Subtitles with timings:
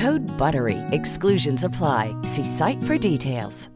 [0.00, 0.78] Code BUTTERY.
[0.92, 2.14] Exclusions apply.
[2.22, 3.68] See site for details.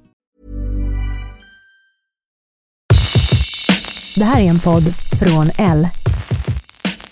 [4.17, 5.89] Det här är en podd från L.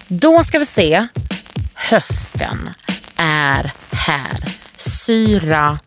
[0.09, 1.07] Då ska vi se.
[1.75, 2.71] Hösten
[3.17, 4.45] är här.
[4.77, 5.79] Syra,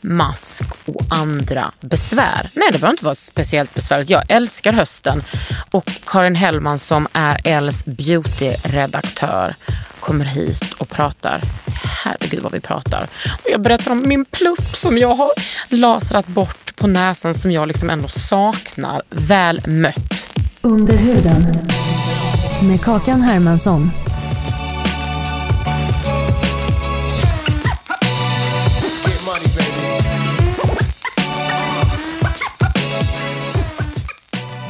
[0.00, 2.50] mask och andra besvär.
[2.54, 4.10] Nej, det behöver inte vara speciellt besvärligt.
[4.10, 5.22] Jag älskar hösten.
[5.70, 9.54] Och Karin Hellman som är Els beauty-redaktör
[10.04, 11.42] kommer hit och pratar.
[11.82, 13.08] Herregud vad vi pratar.
[13.44, 15.30] Och jag berättar om min plupp som jag har
[15.68, 19.02] lasrat bort på näsan som jag liksom ändå saknar.
[19.10, 20.28] Väl mött.
[20.60, 21.42] Under huden.
[22.62, 23.90] Med Kakan Hermansson.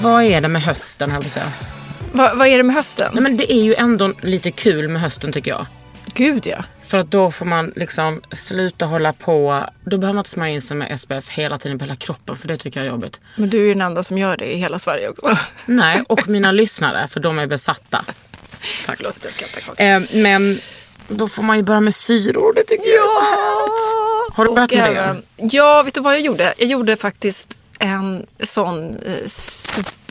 [0.00, 1.44] Vad är det med hösten, höll jag?
[2.14, 3.10] Va, vad är det med hösten?
[3.14, 5.66] Nej, men det är ju ändå lite kul med hösten tycker jag.
[6.14, 6.64] Gud ja.
[6.84, 9.64] För att då får man liksom sluta hålla på.
[9.84, 12.48] Då behöver man inte smörja in sig med SPF hela tiden på hela kroppen för
[12.48, 13.20] det tycker jag är jobbigt.
[13.36, 15.36] Men du är ju den enda som gör det i hela Sverige också.
[15.66, 18.04] Nej, och mina lyssnare för de är besatta.
[18.86, 18.96] Tack.
[18.96, 19.82] Förlåt att jag skrattar.
[19.84, 20.58] Eh, men
[21.08, 24.36] då får man ju börja med syror det tycker jag är så härligt.
[24.36, 25.00] Har du börjat med det?
[25.00, 26.54] även- Ja, vet du vad jag gjorde?
[26.58, 29.26] Jag gjorde faktiskt en sån eh,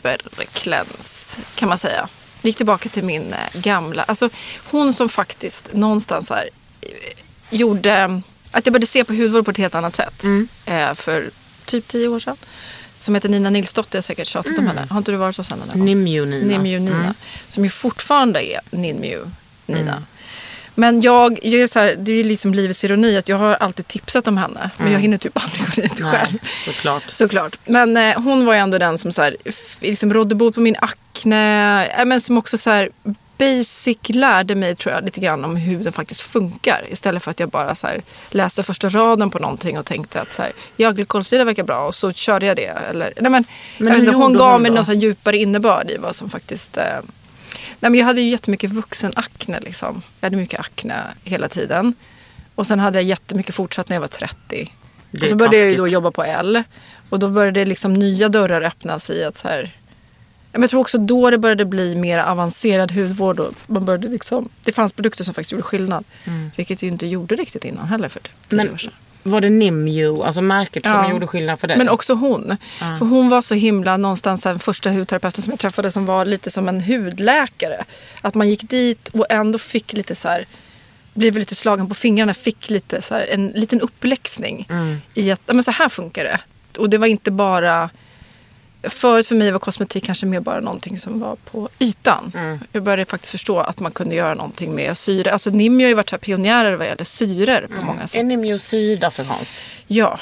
[0.04, 2.08] superkläns kan man säga.
[2.42, 4.30] Gick tillbaka till min eh, gamla, alltså
[4.70, 6.48] hon som faktiskt någonstans här
[6.80, 6.88] eh,
[7.50, 10.22] gjorde att jag började se på hudvård på ett helt annat sätt.
[10.22, 10.48] Mm.
[10.66, 11.30] Eh, för
[11.64, 12.36] typ tio år sedan.
[12.98, 14.86] Som heter Nina Nilsdotter, jag har säkert tjatat om henne.
[14.90, 15.84] Har inte du varit hos henne någon gång?
[15.84, 16.46] Nimju Nina.
[16.46, 16.96] Nimju Nina.
[16.96, 17.14] Mm.
[17.48, 19.26] Som ju fortfarande är Nimju
[19.66, 20.02] Nina.
[20.74, 23.88] Men jag, jag är så här, det är liksom livets ironi att jag har alltid
[23.88, 24.70] tipsat om henne.
[24.76, 26.38] Men jag hinner typ aldrig gå dit Nej, själv.
[26.64, 27.10] såklart.
[27.10, 27.58] Såklart.
[27.64, 29.36] Men eh, hon var ju ändå den som så här,
[29.80, 31.86] liksom rådde bot på min akne.
[31.86, 32.88] Eh, men som också så här,
[33.38, 36.86] basic lärde mig tror jag lite grann om hur huden faktiskt funkar.
[36.88, 40.32] Istället för att jag bara så här, läste första raden på någonting och tänkte att
[40.32, 42.72] så här, ja, glykolsyra verkar bra och så körde jag det.
[42.90, 43.44] Eller, nej, men,
[43.78, 46.84] Men inte, hon gav hon mig någon så djupare innebörd i vad som faktiskt eh,
[47.84, 49.60] Nej, men jag hade ju jättemycket vuxenakne.
[49.60, 50.02] Liksom.
[50.20, 51.94] Jag hade mycket akne hela tiden.
[52.54, 54.72] Och sen hade jag jättemycket fortsatt när jag var 30.
[55.10, 55.92] Det och så började jag ju då taskigt.
[55.92, 56.62] jobba på L.
[57.08, 59.76] Och då började liksom nya dörrar öppnas i att så här...
[60.52, 63.40] Jag tror också då det började bli mer avancerad hudvård.
[63.40, 66.04] Och man började liksom, det fanns produkter som faktiskt gjorde skillnad.
[66.56, 68.66] Vilket ju inte gjorde riktigt innan heller för typ tio Mm.
[68.66, 68.92] Men år sedan.
[69.26, 71.10] Var det Nimju, alltså märket som Ja.
[71.10, 71.76] gjorde skillnad för dig?
[71.78, 72.56] Men också hon.
[72.78, 76.50] För hon var så himla någonstans den första hudterapeuten som jag träffade som var lite
[76.50, 77.84] som en hudläkare.
[78.20, 80.44] Att man gick dit och ändå fick lite så här
[81.14, 84.68] blev lite slagen på fingrarna, fick lite så här, en liten uppläxning
[85.14, 86.40] i att ja, men så här funkar det.
[86.78, 87.90] Och det var inte bara
[88.88, 92.32] Förut för mig var kosmetik kanske mer bara någonting som var på ytan.
[92.72, 95.32] Jag började faktiskt förstå att man kunde göra någonting med syre.
[95.32, 98.14] Alltså Nimjo har ju varit här pionjärer vad gäller syror på många sätt.
[98.20, 99.64] Är Nimju sydafrikanskt?
[99.86, 100.20] Ja.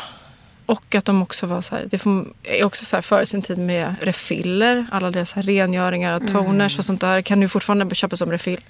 [0.66, 3.42] Och att de också var så här, det får- är också så här före sin
[3.42, 4.86] tid med refiller.
[4.92, 8.60] Alla deras rengöringar och toners och sånt där kan du fortfarande köpa som refill.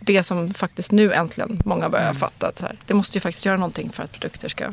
[0.00, 2.46] Det som faktiskt nu äntligen många börjar fatta.
[2.46, 4.64] Att så här, det måste ju faktiskt göra någonting för att produkter ska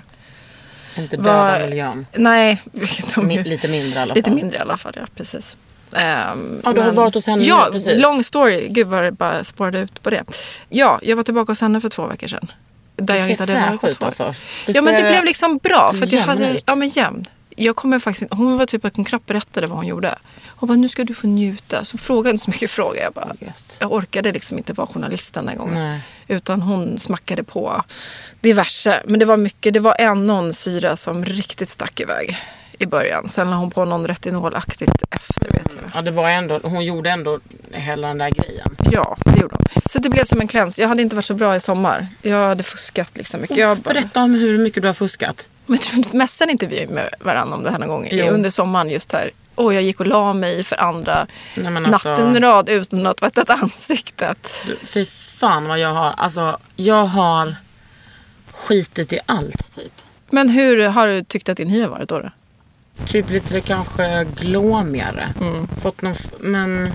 [0.98, 1.60] Inte döda vara...
[1.60, 2.06] miljön.
[2.14, 4.16] Nej, ju, lite mindre i alla fall.
[4.16, 4.94] lite mindre i alla fall.
[4.96, 5.58] Ja, precis.
[5.96, 8.02] Ehm, Ja, du har varit hos henne Ja, nu, precis.
[8.02, 8.68] long story.
[8.70, 10.24] Gud vad det bara spårade ut på det.
[10.70, 12.52] Ja, jag var tillbaka hos henne för två veckor sedan.
[12.96, 14.34] Där jag ser inte hade varit fräsch på ut två alltså.
[14.66, 15.94] Du Ja men det blev liksom bra.
[15.94, 16.64] För att jag hade, ut.
[16.66, 17.26] ja men jämn.
[17.56, 20.16] Jag kommer faktiskt hon var typ att hon knappt berättade vad hon gjorde.
[20.48, 21.86] Hon bara, nu ska du få njuta.
[21.86, 22.98] Så frågade inte så mycket frågor.
[22.98, 23.76] Jag, bara, Gött.
[23.80, 25.74] jag orkade liksom inte vara journalist den här gången.
[25.74, 26.00] Nej.
[26.32, 27.84] Utan hon smackade på
[28.42, 29.02] diverse.
[29.06, 32.38] Men det var mycket, det var en någon syra som riktigt stack iväg.
[32.80, 33.30] i början.
[33.30, 35.92] Sen la hon på någon retinolaktigt efter vet jag.
[35.96, 37.40] Ja, det var ändå, hon gjorde ändå
[37.72, 38.76] hela den där grejen.
[38.92, 39.82] Ja, det gjorde hon.
[39.90, 40.82] Så det blev som en cleanse.
[40.82, 42.08] Jag hade inte varit så bra i sommar.
[42.22, 43.58] Jag hade fuskat liksom mycket.
[43.58, 45.50] Jag bara, Berätta om hur mycket du har fuskat.
[45.66, 48.08] men jag tror inte- mässade inte vi med varandra om det här någon gång?
[48.12, 48.26] Jo.
[48.26, 49.32] Under sommaren just här.
[49.62, 53.18] Och jag gick och la mig för andra Nej, alltså, natten i rad utan att
[53.18, 54.66] tvättat ansiktet.
[54.84, 57.56] Fy fan vad jag har, alltså jag har
[58.52, 59.92] skitit i allt typ.
[60.30, 62.20] Men hur har du tyckt att din hy har varit då?
[62.20, 62.30] då?
[63.08, 65.34] Typ lite kanske glåmigare.
[65.42, 65.68] Mm.
[65.82, 66.92] Fått någon, men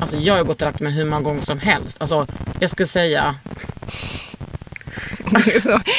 [0.00, 2.00] alltså jag har gått och lagt mig hur många gånger som helst.
[2.00, 2.26] Alltså
[2.60, 3.34] jag skulle säga,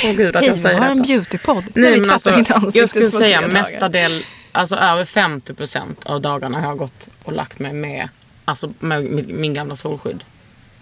[0.06, 1.08] åh gud att Hej, jag säger har en detta.
[1.08, 1.64] beautypodd.
[1.74, 3.62] Nej, Men vi tvättar alltså, inte ansiktet jag skulle säga tre dagar.
[3.62, 4.24] mestadel,
[4.56, 8.10] alltså över 50% av dagarna har jag gått och lagt mig med,
[8.46, 10.24] alltså med min, min gamla solskydd.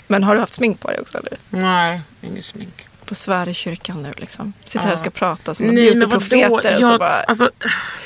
[0.08, 1.18] Men har du haft smink på dig också?
[1.18, 1.38] Eller?
[1.50, 2.88] Nej, inget smink.
[3.06, 4.54] På Svär i kyrkan nu liksom.
[4.66, 7.50] Sitter här och ska prata som Nej men och så bara, alltså,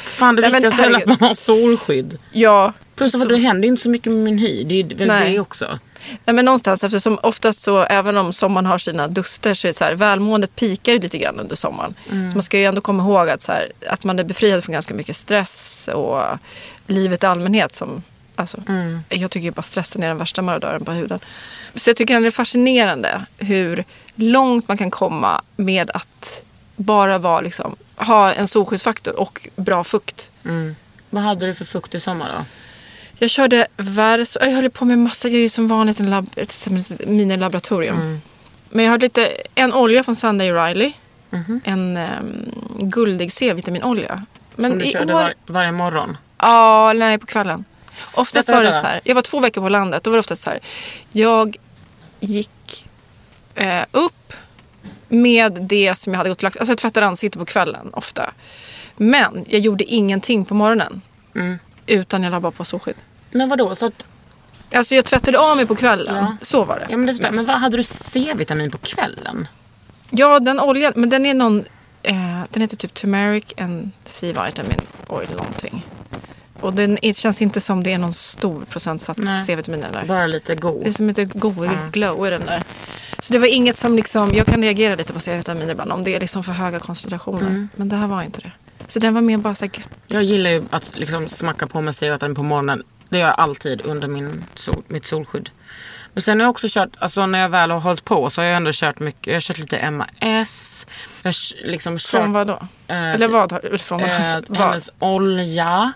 [0.03, 2.17] fan det Nej, viktigaste är väl att man har solskydd.
[2.31, 4.63] ja, Plus så- det händer ju inte så mycket med min hy.
[4.63, 5.33] Det är väl Nej.
[5.33, 5.79] det också.
[6.25, 9.83] Nej, men någonstans eftersom oftast så även om sommaren har sina duster så är så
[9.83, 11.95] här, välmåendet pikar ju lite grann under sommaren.
[12.11, 12.29] Mm.
[12.29, 14.73] Så man ska ju ändå komma ihåg att, så här, att man är befriad från
[14.73, 16.23] ganska mycket stress och
[16.87, 17.75] livet i allmänhet.
[17.75, 18.03] Som,
[18.35, 18.99] alltså, Mm.
[19.09, 21.19] Jag tycker ju bara stressen är den värsta marodören på huden.
[21.75, 23.83] Så jag tycker det är fascinerande hur
[24.15, 26.43] långt man kan komma med att
[26.75, 30.29] bara vara, liksom, ha en solskyddsfaktor och bra fukt.
[30.45, 30.75] Mm.
[31.09, 32.45] Vad hade du för fukt i sommar då?
[33.19, 36.67] Jag körde Vers, jag höll på med massa grejer som vanligt, en lab, ett,
[37.07, 37.95] minilaboratorium.
[37.95, 38.21] Mm.
[38.69, 40.91] Men jag hade lite, en olja från Sunday Riley.
[41.29, 41.61] Mhm.
[41.63, 44.25] En um, guldig C-vitaminolja.
[44.55, 46.17] Men Som du körde år, var, varje morgon?
[46.37, 47.65] Ja, nej på kvällen.
[48.17, 49.01] Oftast var det så här.
[49.03, 50.03] Jag var två veckor på landet.
[50.03, 50.59] Då var det oftast så här.
[51.11, 51.57] Jag
[52.19, 52.85] gick
[53.55, 54.33] eh, upp
[55.07, 56.57] med det som jag hade gått och lagt.
[56.57, 58.33] Alltså jag tvättade ansiktet på kvällen ofta.
[58.95, 61.01] Men jag gjorde ingenting på morgonen.
[61.35, 61.59] Mm.
[61.87, 62.95] Utan jag la bara på solskydd.
[63.31, 63.75] Men vadå?
[63.75, 64.05] Så att,
[64.73, 66.15] Alltså jag tvättade av mig på kvällen.
[66.15, 66.37] Ja.
[66.41, 66.87] Så var det.
[66.89, 69.47] ja, men, det men vad hade du C-vitamin på kvällen?
[70.09, 70.93] Ja, den oljan.
[70.95, 71.65] Men den är någon...
[72.03, 75.85] Eh, den heter typ turmeric and C-vitamin oil någonting.
[76.59, 79.21] Och den är, känns inte som det är någon stor procentsats.
[79.45, 80.05] C-vitamin där.
[80.07, 80.83] Bara lite god.
[80.83, 82.63] Det är som inte go, glow i den där.
[83.19, 84.33] Så det var inget som liksom...
[84.33, 87.47] Jag kan reagera lite på C-vitamin ibland om det är liksom för höga koncentrationer.
[87.47, 87.69] Mm.
[87.75, 88.51] Men det här var inte det.
[88.87, 89.89] Så den var mer bara så gött.
[90.07, 92.83] Jag gillar ju att liksom smacka på mig C-vitamin på morgonen.
[93.09, 95.49] Det gör jag alltid under min sol, mitt solskydd.
[96.13, 98.45] Men sen har jag också kört, alltså när jag väl har hållit på så har
[98.47, 99.27] jag ändå kört mycket.
[99.27, 100.87] Jag har kört lite MAS.
[101.21, 102.21] Jag har liksom kört...
[102.21, 102.67] Från vad då?
[102.87, 103.81] eh, Eller vad?
[103.81, 104.09] från vad?
[104.09, 104.57] Eh, vad?
[104.67, 105.91] hennes olja.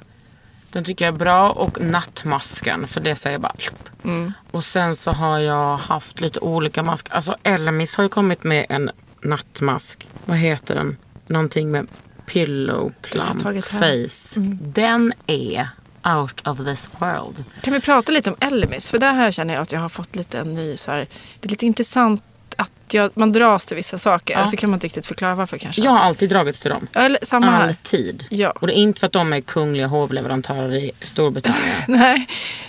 [0.70, 1.50] Den tycker jag är bra.
[1.50, 2.88] Och nattmasken.
[2.88, 3.56] För det säger jag bara.
[4.04, 4.34] Mm.
[4.52, 7.14] Och sen så har jag haft lite olika masker.
[7.14, 8.92] Alltså Elmis har ju kommit med en
[9.22, 10.08] nattmask.
[10.26, 10.98] Vad heter den?
[11.28, 11.88] Någonting med
[12.26, 13.84] pillow har jag plum tagit här.
[13.84, 14.08] Mm.
[14.08, 14.40] face.
[14.62, 15.70] Den är
[16.04, 17.44] out of this world.
[17.62, 18.90] Kan vi prata lite om Elmis?
[18.90, 21.08] För där här känner jag att jag har fått lite en ny så här.
[21.40, 22.24] Det är lite intressant
[22.56, 24.40] att jag, man dras till vissa saker.
[24.40, 24.48] Ja.
[24.48, 25.82] Så kan man inte riktigt förklara varför kanske.
[25.82, 26.88] Jag har alltid dragits till dem.
[26.96, 27.68] Eller, samma här.
[27.68, 28.26] Alltid.
[28.30, 28.52] Ja.
[28.52, 31.76] Och det är inte för att de är kungliga hovleverantörer i Storbritannien.
[31.88, 32.28] Nej,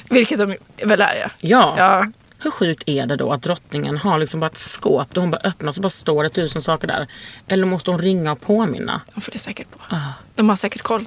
[0.08, 1.30] vilket de väl är ja.
[1.40, 1.74] ja.
[1.78, 2.06] Ja,
[2.42, 5.40] Hur sjukt är det då att drottningen har liksom bara ett skåp där hon bara
[5.44, 7.06] öppnar så bara står det tusen saker där.
[7.46, 9.00] Eller måste hon ringa och påminna?
[9.14, 9.78] de får det säkert på.
[10.34, 11.06] De har säkert koll.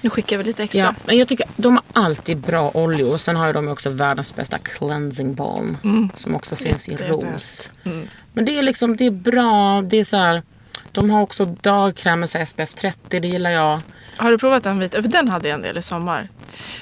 [0.00, 0.80] Nu skickar vi lite extra.
[0.80, 3.18] Ja, men jag tycker de har alltid bra oljor.
[3.18, 5.76] Sen har ju de också världens bästa cleansing balm.
[6.14, 7.70] Som också finns i ros.
[8.32, 9.82] Men det är liksom, det är bra.
[9.82, 10.42] Det är så här,
[10.92, 13.80] de har också dagkräm med SPF 30, det gillar jag.
[14.16, 15.02] Har du provat den vita?
[15.02, 16.28] För den hade jag en del i sommar.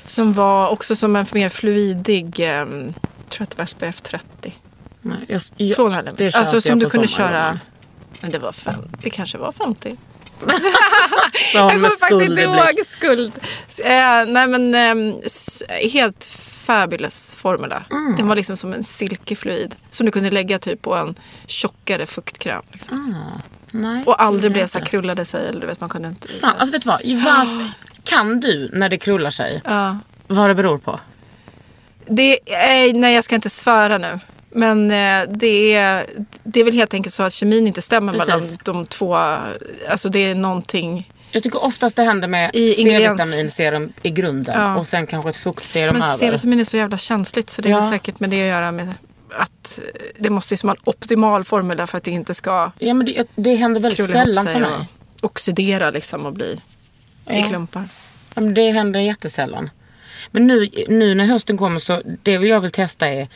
[0.05, 2.95] Som var också som en mer fluidig, jag
[3.31, 4.55] tror att det var SPF 30.
[5.03, 7.59] Nej, jag, jag, Från köper Alltså som du kunde köra.
[8.21, 9.97] Men det var fem, det kanske var 50.
[11.53, 13.33] Som Jag kommer faktiskt inte ihåg skuld.
[13.85, 13.91] Eh,
[14.33, 14.75] nej men
[15.25, 16.25] s- helt
[16.65, 17.85] fabulous formula.
[17.91, 18.17] Mm.
[18.17, 19.75] Den var liksom som en silkefluid.
[19.91, 21.15] Som du kunde lägga typ på en
[21.47, 22.63] tjockare fuktkräm.
[22.73, 23.15] Liksom.
[23.71, 25.49] Nej, Och aldrig blev så här krullade sig.
[25.49, 26.29] Eller du vet man kunde inte.
[26.29, 27.01] Fan, alltså vet du vad?
[27.25, 27.71] Varför,
[28.05, 29.99] kan du när det krullar sig, Ja.
[30.27, 31.01] vad det beror på?
[32.09, 34.19] Det är, nej jag ska inte svära nu.
[34.51, 36.07] Men eh, det är,
[36.45, 38.29] det är väl helt enkelt så att kemin inte stämmer Precis.
[38.29, 39.17] mellan de två.
[39.89, 41.11] Alltså det är någonting.
[41.33, 44.77] Jag tycker oftast det händer med I C-vitaminserum i grunden Ja.
[44.77, 46.19] och sen kanske ett fuktserum Men över.
[46.19, 47.81] C-vitamin är så jävla känsligt så det är Ja.
[47.81, 48.95] väl säkert med det att göra med
[49.39, 49.81] att
[50.19, 53.25] det måste ju vara en optimal formel för att det inte ska Ja men det,
[53.35, 54.89] det händer väldigt sällan för mig.
[55.23, 56.59] oxidera liksom och bli i
[57.41, 57.43] Ja.
[57.49, 57.85] klumpar.
[58.35, 59.71] Ja, men det händer jättesällan.
[60.31, 63.29] Men nu, nu när hösten kommer så det jag vill testa är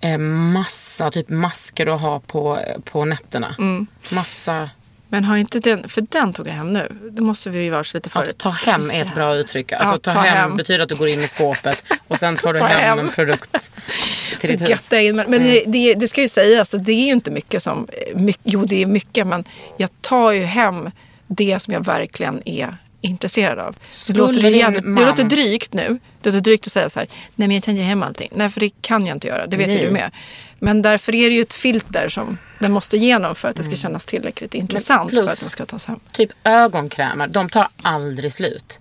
[0.00, 3.54] eh, massa typ masker att ha på, på nätterna.
[3.58, 3.86] Mm.
[4.10, 4.70] Massa
[5.08, 6.88] Men har inte den, för den tog jag hem nu.
[7.10, 8.22] Det måste vi ju vara lite för.
[8.22, 9.72] Att ta hem är ett bra uttryck.
[9.72, 10.56] Alltså Ja, ta, ta hem, hem.
[10.56, 12.98] betyder att du går in i skåpet och sen tar du Ta hem, hem.
[12.98, 13.70] en produkt
[14.40, 14.92] till ditt hus.
[14.92, 15.12] är.
[15.12, 17.88] Men, men det, det, det ska ju sägas att det är ju inte mycket som...
[18.14, 19.44] Mycket, jo, det är mycket, men
[19.76, 20.90] jag tar ju hem
[21.26, 22.76] det som jag verkligen är
[23.06, 23.76] intresserad av.
[24.08, 25.98] Det låter, det jävligt, det man- låter drygt nu.
[26.22, 28.28] Det låter drygt att säga så här, nej men jag tar inte hem allting.
[28.34, 29.46] Nej, för det kan jag inte göra.
[29.46, 29.80] Det vet Nej.
[29.80, 30.10] ju du med.
[30.58, 33.76] Men därför är det ju ett filter som den måste igenom för att det ska
[33.76, 36.00] kännas tillräckligt intressant plus- för att den ska tas hem.
[36.12, 38.78] Typ ögonkrämer, de tar aldrig slut.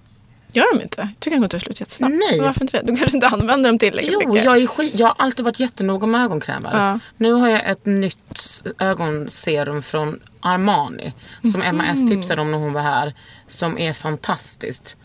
[0.51, 1.01] Gör de inte?
[1.01, 2.15] Jag tycker de till slut jättesnabbt.
[2.31, 2.39] Nej.
[2.39, 2.91] Varför inte det?
[2.91, 4.45] Du kanske inte använder dem tillräckligt Jo, mycket.
[4.45, 6.69] jag, är skit, jag har alltid varit jättenoga med ögonkrämer.
[6.73, 6.99] Ja.
[7.17, 11.13] Nu har jag ett nytt ögonserum från Armani.
[11.51, 11.93] Som Emma Mhm.
[12.05, 13.13] S tipsade om när hon var här.
[13.47, 14.95] Som är fantastiskt.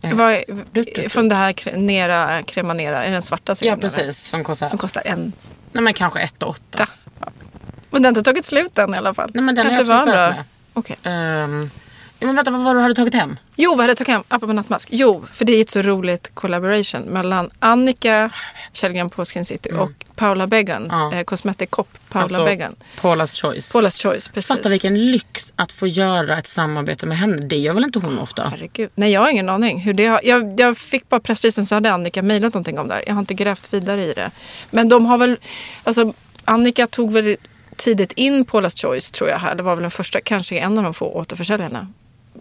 [0.00, 0.42] Vad
[0.72, 1.08] du, du.
[1.08, 3.78] från det här Nera, Cremanera, är den svarta Ja serien?
[3.78, 3.88] eller?
[3.88, 5.32] precis, som kostar, Som kostar en
[5.72, 6.60] nej, men kanske 1 8.
[6.78, 6.86] Ja.
[7.90, 9.30] Men den har inte tagit slut än i alla fall.
[9.34, 10.44] Nej, men den har Kanske jag var precis börjat med.
[10.72, 10.96] Okej.
[11.44, 11.70] Um,
[12.18, 13.36] ja, men vänta, vad var det du hade tagit hem?
[13.56, 14.22] Jo, vad hade jag tagit hem?
[14.28, 14.88] Apropå nattmask.
[14.92, 18.30] Jo, för det är ett så roligt collaboration mellan Annika
[18.72, 20.84] Källgren på Skin City och Paula Began.
[20.84, 20.96] Mm.
[20.96, 21.14] Ja.
[21.14, 22.76] Eh, Cosmetic Cop Paula Alltså, Began.
[23.00, 23.74] Paula's Choice.
[23.74, 24.48] Paula's Choice, precis.
[24.48, 27.36] Fatta vilken lyx att få göra ett samarbete med henne.
[27.36, 28.48] Det gör väl inte hon ofta?
[28.48, 28.90] Herregud.
[28.94, 29.80] Nej, jag har ingen aning.
[29.80, 32.94] Hur det har, jag, jag fick bara pressreleasen så hade Annika mejlat någonting om det
[32.94, 33.04] här.
[33.06, 34.30] Jag har inte grävt vidare i det.
[34.70, 35.36] Men de har väl...
[35.84, 36.12] Alltså,
[36.44, 37.36] Annika tog väl
[37.76, 39.54] tidigt in Paula's Choice tror jag här.
[39.54, 41.86] Det var väl den första, kanske en av de få återförsäljarna.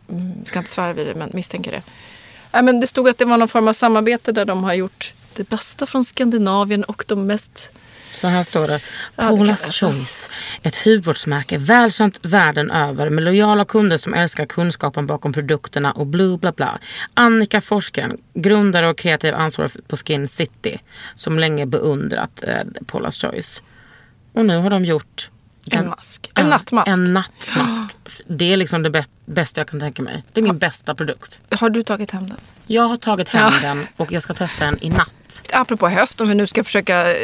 [0.10, 1.82] Mm, ska inte svära vid det, men misstänker det.
[2.52, 5.14] Nej, men det stod att det var någon form av samarbete där de har gjort
[5.38, 7.72] det bästa från Skandinavien och de mest...
[8.14, 8.80] Så här står det.
[9.16, 9.72] Paula's.
[9.72, 10.30] Choice.
[10.62, 16.38] Ett hudvårdsmärke välkänt världen över med lojala kunder som älskar kunskapen bakom produkterna och bla
[16.38, 16.80] bla bla.
[17.14, 20.80] Annika Forsgren, grundare och kreativ ansvarig på Skin City.
[21.16, 23.62] Som länge beundrat eh, Paula's Choice.
[24.34, 25.30] Och nu har de gjort
[25.74, 26.32] En mask.
[26.36, 26.88] En nattmask.
[26.88, 27.96] En nattmask.
[28.28, 30.24] Det är liksom det bä- bästa jag kan tänka mig.
[30.34, 31.42] Det är min bästa produkt.
[31.52, 32.38] Har du tagit hem den?
[32.68, 33.68] Jag har tagit hem Ja.
[33.70, 35.44] den och jag ska testa den i natt.
[35.54, 37.18] Apropå höst, om vi nu ska försöka eh,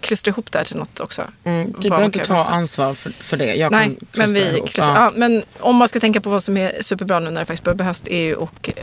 [0.00, 1.22] klistra ihop det här till något också.
[1.44, 3.54] Mm, du behöver inte ta ansvar för, för det.
[3.54, 4.70] Jag Nej, men, vi, ihop.
[4.76, 4.84] Ja.
[4.94, 5.12] ja.
[5.14, 7.76] men om man ska tänka på vad som är superbra nu när det faktiskt börjar
[7.76, 8.36] bli höst är ju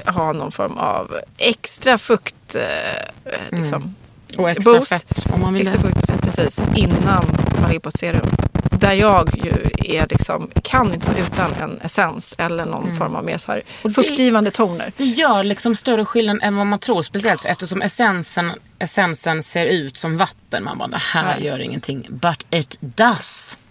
[0.06, 2.56] att ha någon form av extra fukt.
[2.56, 3.96] Eh, liksom,
[4.38, 4.88] Och extra boost.
[4.89, 7.25] fett om man vill Extra fukt och fett precis innan
[7.62, 8.27] man lägger på ett serum.
[8.71, 9.53] Där jag ju
[9.97, 13.62] är liksom, kan inte vara utan en essens eller någon form av mer så här
[13.83, 13.93] Mm.
[13.93, 14.91] Fuktgivande toner.
[14.97, 17.01] Det gör liksom större skillnad än vad man tror.
[17.01, 20.63] Speciellt eftersom essensen, essensen ser ut som vatten.
[20.63, 21.45] Man bara, det här Nej.
[21.45, 22.07] gör ingenting.
[22.09, 23.66] But it does.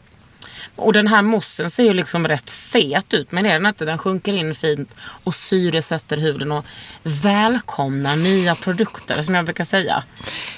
[0.76, 3.32] Och den här moussen ser ju liksom rätt fet ut.
[3.32, 3.84] Men är den inte?
[3.84, 6.64] Den sjunker in fint och syresätter huden och
[7.02, 10.02] välkomnar nya produkter som jag brukar säga.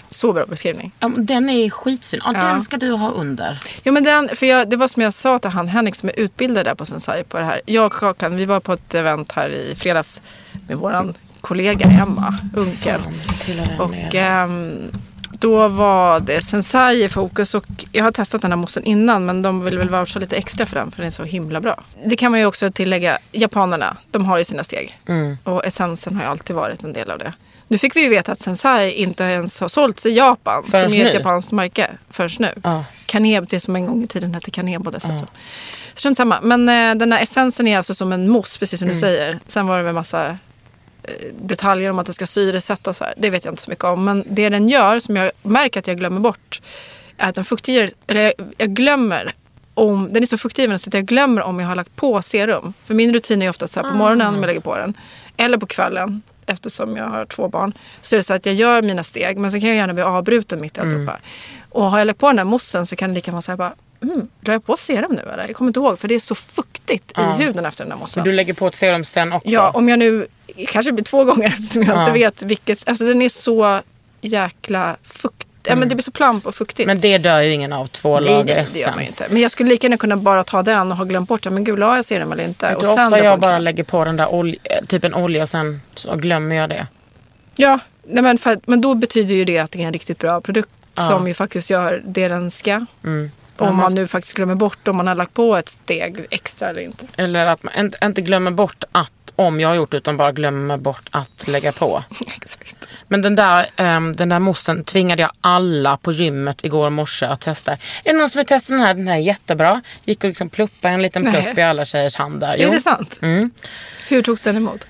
[0.09, 0.93] Så bra beskrivning.
[0.99, 2.21] Ja, Den är skitfin.
[2.25, 2.45] Ja, Ja.
[2.45, 3.59] Den ska du ha under.
[3.85, 6.19] Jo, men den, för jag, det var som jag sa till han Henrik som är
[6.19, 7.61] utbildad där på Sensai på det här.
[7.67, 10.23] Jag och Kakan, vi var på ett event här i fredags
[10.69, 13.01] med våran kollega Emma Unkel.
[13.79, 14.11] Och ner.
[15.39, 19.43] Då var det Sensai i fokus och jag har testat den här moussen innan men
[19.43, 21.85] de vill väl voucha lite extra för den för den är så himla bra.
[22.05, 24.99] Det kan man ju också tillägga, japanerna, de har ju sina steg.
[25.09, 25.39] Mm.
[25.45, 27.33] Och essensen har ju alltid varit en del av det.
[27.71, 31.01] Nu fick vi ju veta att Sensai inte ens har sålts i Japan Förrän som
[31.01, 31.19] är ett nu.
[31.19, 32.53] japanskt märke förrän nu.
[32.65, 32.85] Ja.
[33.07, 35.27] Kanebo, det som en gång i tiden hette Kanebo dessutom.
[35.95, 36.41] Strunt samma.
[36.41, 38.95] Men eh, den här essensen är alltså som en mousse, precis som Mm.
[38.97, 39.39] du säger.
[39.49, 40.39] Sen var det väl massa
[41.41, 43.15] detaljer om att det ska syresätta och så här.
[43.17, 44.05] Det vet jag inte så mycket om.
[44.05, 46.63] Men det den gör, som jag märker att jag glömmer bort,
[47.17, 49.35] är att den fuktiger, eller jag, glömmer
[49.75, 52.75] om, den är så fuktgivande så att jag glömmer om jag har lagt på serum.
[52.87, 54.95] För min rutin är ofta så här på morgonen om jag lägger på den.
[55.37, 57.73] Eller på kvällen eftersom jag har två barn.
[58.03, 60.03] Så är det så att jag gör mina steg men så kan jag gärna bli
[60.03, 61.19] avbruten mitt i alltihopa.
[61.71, 63.57] Och har jag lagt på den här moussen så kan det lika vara så här
[63.57, 65.47] bara Mm, drar jag på serum nu eller?
[65.47, 67.37] Jag kommer inte ihåg för det är så fuktigt Ja.
[67.41, 68.25] i huden efter den här Så moussen.
[68.25, 69.49] du lägger på ett serum sen också?
[69.49, 70.27] Ja, om jag nu,
[70.69, 72.01] kanske blir två gånger eftersom jag Ja.
[72.01, 72.89] inte vet vilket.
[72.89, 73.81] Alltså den är så
[74.21, 75.45] jäkla fukt.
[75.65, 76.87] Ja, men det blir så plamp och fuktigt.
[76.87, 79.27] Men det dör ju ingen av två nej, lager nej, det gör man ju inte.
[79.31, 81.45] Men jag skulle lika gärna kunna bara ta den och ha glömt bort.
[81.51, 82.67] Men gud, la jag serum eller inte?
[82.69, 83.63] Vet och du hur sen ofta jag bara kräm.
[83.63, 86.87] lägger på den där olja, typ en olja och sen så glömmer jag det.
[87.57, 90.41] Ja, nej, men, för, men då betyder ju det att det är en riktigt bra
[90.41, 90.69] produkt.
[90.95, 91.03] Ja.
[91.03, 92.87] Som ju faktiskt gör det den ska.
[93.05, 93.31] Mm.
[93.59, 96.81] Om man nu faktiskt glömmer bort om man har lagt på ett steg extra eller
[96.81, 97.07] inte.
[97.17, 101.09] Eller att man inte, glömmer bort att, om jag har gjort utan bara glömmer bort
[101.11, 102.05] att lägga på.
[102.37, 102.89] Exakt.
[103.09, 107.41] Men den där, um, den där moussen tvingade jag alla på gymmet igår morse att
[107.41, 107.73] testa.
[107.73, 108.95] Är det någon som vill testa den här?
[108.95, 109.83] Den här är jättebra.
[110.05, 111.43] Gick och liksom pluppa en liten Nej.
[111.43, 112.55] plupp i alla tjejers hand där.
[112.55, 113.19] Är det sant?
[113.23, 113.51] Mm.
[114.09, 114.87] Hur togs den emot?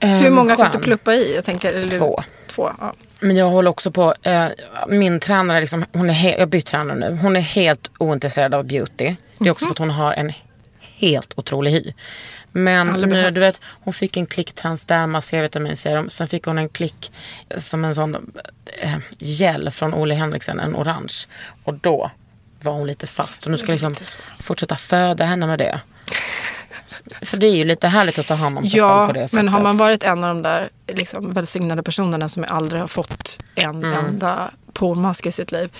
[0.00, 0.72] Ehm, Hur många fick skön.
[0.72, 1.34] du pluppa i?
[1.34, 2.22] Jag tänker, eller, Två.
[2.48, 2.94] Två, ja.
[3.20, 4.46] Men jag håller också på, eh,
[4.88, 7.18] min tränare, liksom, hon är he- jag bytt tränare nu.
[7.22, 9.16] Hon är helt ointresserad av beauty.
[9.38, 10.32] Det är också för att hon har en
[10.80, 11.92] helt otrolig hy.
[12.52, 16.10] Men nu, du vet, hon fick en klick transderma C-vitaminserum.
[16.10, 17.12] Sen fick hon en klick
[17.56, 18.14] som en sån
[18.82, 21.14] eh, gel från Ole Henriksen, en orange.
[21.64, 22.10] Och då
[22.60, 23.44] var hon lite fast.
[23.44, 23.94] Och nu ska jag liksom
[24.40, 25.80] fortsätta föda henne med det.
[27.22, 29.20] För det är ju lite härligt att ta hand om sig själv Ja, på det
[29.28, 29.32] sättet.
[29.44, 33.38] men har man varit en av de där liksom, välsignade personerna som aldrig har fått
[33.54, 35.70] en enda pormask i sitt liv.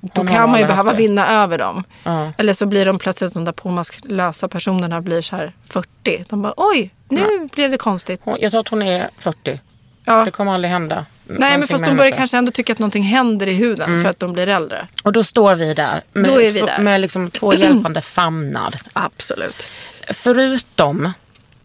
[0.00, 0.96] Då Hon kan man ju behöva det.
[0.98, 1.84] vinna över dem.
[2.04, 2.32] Ja.
[2.38, 6.24] Eller så blir de plötsligt de där pormasklösa personerna blir så här 40.
[6.28, 8.20] De bara oj, nu blev det konstigt.
[8.24, 9.60] Hon, jag tror att hon är 40.
[10.04, 10.24] Ja.
[10.24, 11.06] Det kommer aldrig hända.
[11.24, 14.20] Nej men fast de börjar kanske ändå tycka att någonting händer i huden för att
[14.20, 14.88] de blir äldre.
[15.02, 16.02] Och då står vi där.
[16.12, 16.78] Med, Då är vi två- där.
[16.78, 18.74] med liksom två hjälpande famnar.
[18.92, 19.68] Absolut.
[20.10, 21.12] Förutom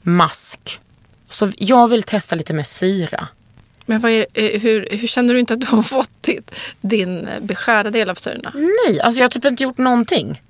[0.02, 0.80] mask.
[1.30, 3.28] Så jag vill testa lite med syra.
[3.86, 7.90] Men är, eh, hur, hur känner du inte att du har fått ditt, din beskärda
[7.90, 8.52] del av syrorna?
[8.56, 10.42] Nej, alltså jag har typ inte gjort någonting.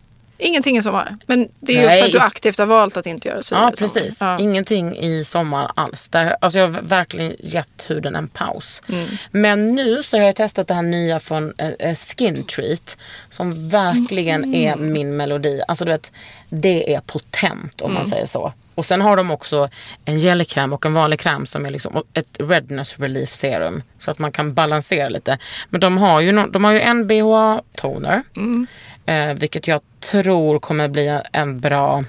[0.41, 1.17] Ingenting i sommar.
[1.27, 3.61] Men det är ju Nej, för att du aktivt har valt att inte göra syror
[3.61, 4.21] Ja, precis.
[4.21, 4.39] Ja.
[4.39, 6.09] Ingenting i sommar alls.
[6.09, 8.81] Där, alltså jag har verkligen gett huden en paus.
[8.89, 9.07] Mm.
[9.31, 12.97] Men nu så har jag testat det här nya från eh, Skin Treat.
[13.29, 14.55] Som verkligen Mm.
[14.55, 15.61] är min melodi.
[15.67, 16.11] Alltså du vet,
[16.49, 17.95] det är potent om Mm.
[17.95, 18.53] man säger så.
[18.75, 19.69] Och sen har de också
[20.05, 23.83] en gelkräm och en vanlig kräm som är liksom ett redness relief serum.
[23.99, 25.37] Så att man kan balansera lite.
[25.69, 28.23] Men de har ju, no, de har ju en BHA toner.
[28.37, 28.67] Mm.
[29.05, 32.03] Eh, vilket jag tror kommer bli en bra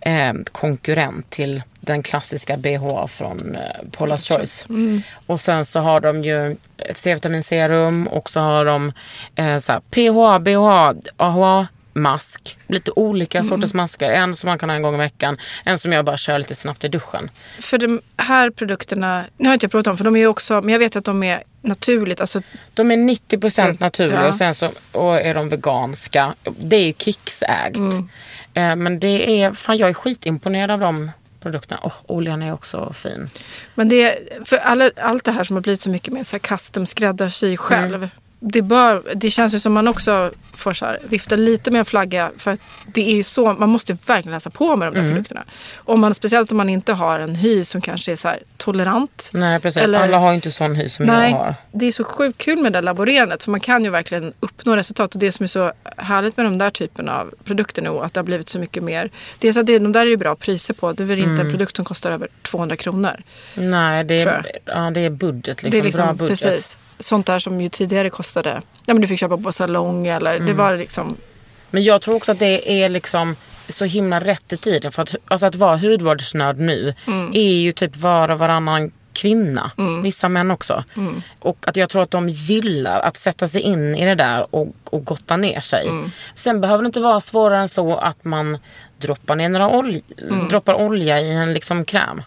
[0.00, 3.60] eh, konkurrent till den klassiska BHA från eh,
[3.90, 4.66] Paula's Choice.
[5.26, 8.92] Och sen så har de ju ett C-vitaminserum och så har de
[9.34, 12.56] eh, så här, PHA, BHA, AHA mask.
[12.66, 14.10] Lite olika sorters masker.
[14.10, 15.38] En som man kan ha en gång i veckan.
[15.64, 17.30] En som jag bara kör lite snabbt i duschen.
[17.60, 20.54] För de här produkterna, nu har inte jag provat dem för de är ju också,
[20.60, 22.40] men jag vet att de är naturligt, alltså
[22.74, 24.28] De är 90% naturliga Ja.
[24.28, 26.34] och sen så och är de veganska.
[26.58, 27.76] Det är ju Kicks-ägt.
[28.54, 31.10] Eh, men det är, fan jag är skitimponerad av de
[31.40, 31.80] produkterna.
[31.80, 33.30] Och oljan är också fin.
[33.74, 36.38] Men det, för alla, allt det här som har blivit så mycket mer så här
[36.38, 38.08] custom skräddarsy själv.
[38.46, 41.84] Det, bör, det känns ju som man också får så här, vifta lite med en
[41.84, 42.30] flagga.
[42.38, 45.44] För att det är så, man måste verkligen läsa på med de där produkterna.
[45.76, 49.30] Om man, speciellt om man inte har en hy som kanske är så här tolerant.
[49.34, 51.54] Nej precis, Eller- alla har ju inte sån hy som Nej, jag har.
[51.72, 53.44] det är så sjukt kul med det där laborerandet.
[53.44, 55.14] För man kan ju verkligen uppnå resultat.
[55.14, 58.20] Och det som är så härligt med de där typen av produkter nu att det
[58.20, 59.10] har blivit så mycket mer.
[59.38, 60.92] Dels att det, de där är ju bra priser på.
[60.92, 61.46] Det är väl inte Mm.
[61.46, 63.16] en produkt som kostar över 200 kronor.
[63.54, 65.46] Nej, det är, ja, det är budget.
[65.62, 66.42] Liksom, det är liksom, bra budget.
[66.42, 66.78] precis.
[66.98, 68.62] Sånt där som ju tidigare kostade.
[68.86, 70.46] Ja men du fick köpa på salong eller Mm.
[70.46, 71.16] det var liksom.
[71.70, 73.36] Men jag tror också att det är liksom
[73.68, 74.92] så himla rätt i tiden.
[74.92, 77.30] För att, alltså att vara hudvårdsnörd nu Mm.
[77.34, 79.70] är ju typ var och varannan kvinna.
[80.02, 80.84] Vissa män också.
[80.96, 81.22] Mm.
[81.38, 84.74] Och att jag tror att de gillar att sätta sig in i det där och,
[84.84, 85.86] och gotta ner sig.
[85.88, 86.10] Mm.
[86.34, 88.58] Sen behöver det inte vara svårare än så att man
[88.98, 90.48] droppar ner några olj, Mm.
[90.48, 92.22] droppar olja i en liksom kräm.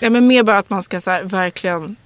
[0.00, 1.96] Ja men mer bara att man ska så verkligen.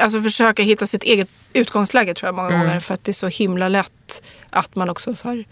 [0.00, 2.60] Alltså försöka hitta sitt eget utgångsläge tror jag många Mm.
[2.60, 2.80] gånger.
[2.80, 5.44] För att det är så himla lätt att man också så här,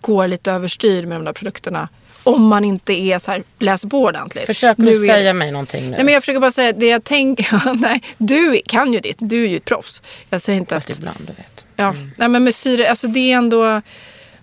[0.00, 1.88] går lite överstyr med de där produkterna.
[2.24, 4.46] Om man inte är så här, läser på ordentligt.
[4.46, 5.90] Försök Nu nu är- säga mig någonting nu.
[5.90, 7.74] Nej, men jag försöker bara säga det jag tänker.
[7.80, 9.16] Nej, du kan ju ditt.
[9.20, 10.02] Du är ju ett proffs.
[10.30, 10.98] Jag säger inte Fast att...
[10.98, 11.66] ibland, du vet.
[11.76, 11.94] Ja.
[12.16, 13.82] Nej, men med syre, alltså det är ändå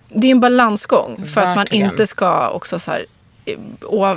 [0.08, 1.26] det är en balansgång.
[1.26, 1.90] För att man Verkligen.
[1.90, 3.04] inte ska också så här,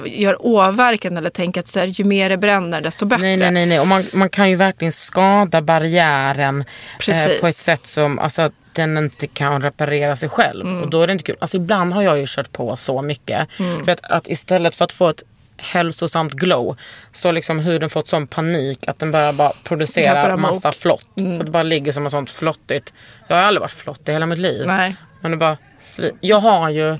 [0.06, 3.24] göra åverkan eller tänka att så här, ju mer det bränner desto bättre.
[3.26, 3.66] Nej, nej, nej.
[3.66, 3.80] nej.
[3.80, 6.64] Och man, man kan ju verkligen skada barriären
[7.08, 10.82] eh, på ett sätt som alltså, att den inte kan reparera sig själv.
[10.84, 11.36] Och då är det inte kul.
[11.40, 13.48] Alltså, ibland har jag ju kört på så mycket.
[13.86, 15.24] För att, att istället för att få ett
[15.58, 16.78] hälsosamt glow
[17.12, 20.76] så liksom huden fått sån panik att den börjar bara producera Tappar massa amok.
[20.76, 21.08] flott.
[21.16, 22.94] Så det bara ligger som ett sånt flottigt.
[23.28, 24.64] Jag har aldrig varit flott i hela mitt liv.
[24.68, 24.96] Nej.
[25.22, 26.98] Men det bara svi- Jag har ju,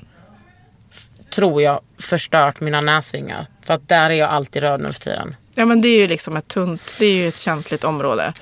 [1.34, 3.46] tror jag, förstört mina näsvingar.
[3.66, 5.36] För att där är jag alltid röd nu för tiden.
[5.54, 8.32] Ja, men det är ju liksom ett tunt, det är ju ett känsligt område.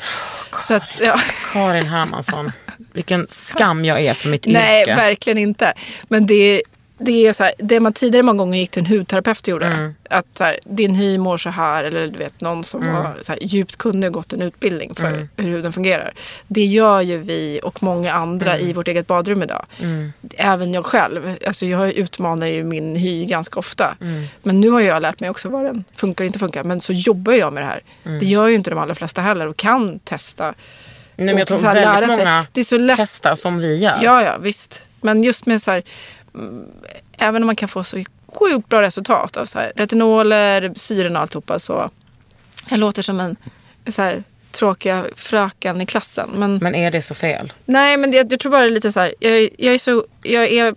[0.60, 1.18] Så att, ja.
[1.52, 2.52] Karin Hermansson.
[2.92, 4.94] Vilken skam jag är för mitt Nej, yrke.
[4.94, 5.74] verkligen inte.
[6.08, 6.62] Men det är,
[7.04, 9.66] det är så här, det man tidigare många gånger gick till en hudterapeut och gjorde.
[9.66, 9.94] Mm.
[10.10, 11.84] Att så här, din hy mår så här.
[11.84, 12.94] Eller du vet någon som Mm.
[12.94, 16.12] var så här, djupt kunnig och gått en utbildning för hur huden fungerar.
[16.46, 18.66] Det gör ju vi och många andra Mm.
[18.68, 19.66] i vårt eget badrum idag.
[20.36, 21.36] Även jag själv.
[21.46, 23.96] Alltså jag utmanar ju min hy ganska ofta.
[24.00, 24.24] Mm.
[24.42, 26.64] Men nu har jag lärt mig också vad den funkar och inte funkar.
[26.64, 27.80] Men så jobbar jag med det här.
[28.04, 28.18] Mm.
[28.18, 30.54] Det gör ju inte de allra flesta heller och kan testa.
[31.16, 33.98] Nej, men jag tror väldigt många Det är så lätt testar som vi gör.
[34.02, 34.88] Ja, ja, visst.
[35.00, 35.86] Men just med så här, mm,
[37.18, 41.22] även om man kan få så sjukt bra resultat av så här, retinoler, syren och
[41.22, 41.90] alltihopa så
[42.70, 43.36] jag låter som en
[43.88, 46.30] så här, tråkiga fröken i klassen.
[46.34, 47.52] Men, Men är det så fel?
[47.64, 49.78] nej, men det, jag tror bara det är lite så här, jag, är- jag är
[49.78, 50.74] så, jag är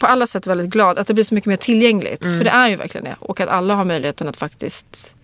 [0.00, 2.24] på alla sätt väldigt glad att det blir så mycket mer tillgängligt.
[2.24, 2.36] Mm.
[2.38, 3.16] För det är ju verkligen det.
[3.20, 5.14] Och att alla har möjligheten att faktiskt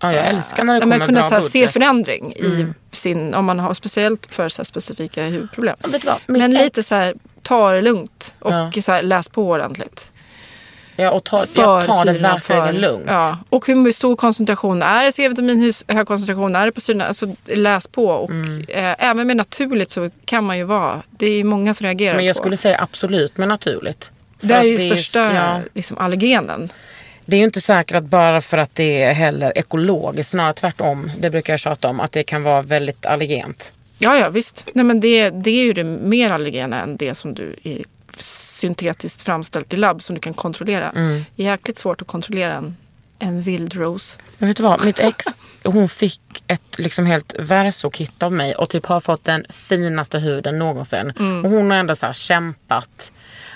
[0.00, 3.44] Ja, jag älskar när det kommer men kunna bra här, se förändring i sin, om
[3.44, 5.76] man har speciellt för så specifika huvudproblem.
[6.04, 7.14] Ja, Men ex- lite så här,
[7.48, 8.70] ta det lugnt och Ja.
[8.82, 10.10] så här, läs på ordentligt.
[10.96, 13.04] Ja, och ta, jag tar det verkligen för- lugnt.
[13.08, 13.38] Ja.
[13.48, 17.06] Och hur stor koncentration är det C-vitamin, hur hög koncentration är det på syrorna?
[17.06, 18.06] Alltså läs på.
[18.06, 18.64] Och, Mm.
[18.68, 22.24] eh, även med naturligt så kan man ju vara, det är många som reagerar Men
[22.24, 22.42] jag på.
[22.42, 24.12] skulle säga absolut med naturligt.
[24.40, 26.72] För det är ju största ja, liksom, allergenen.
[27.26, 31.10] det är ju inte säkert att bara för att det är heller ekologiskt, snarare tvärtom.
[31.18, 33.72] Det brukar jag tjata om, att det kan vara väldigt allergent.
[33.98, 34.70] Ja, ja visst.
[34.74, 37.84] Nej, men det, det är ju det mer allergena än det som du är
[38.16, 40.90] syntetiskt framställt i labb som du kan kontrollera.
[40.90, 41.24] Mm.
[41.34, 42.76] Jäkligt svårt att kontrollera en,
[43.18, 44.18] en vildros.
[44.38, 45.24] Men vet du vad, mitt ex
[45.64, 50.58] hon fick ett liksom helt versokit av mig och typ har fått den finaste huden
[50.58, 51.12] någonsin.
[51.18, 51.44] Mm.
[51.44, 53.12] Och hon har ändå så här kämpat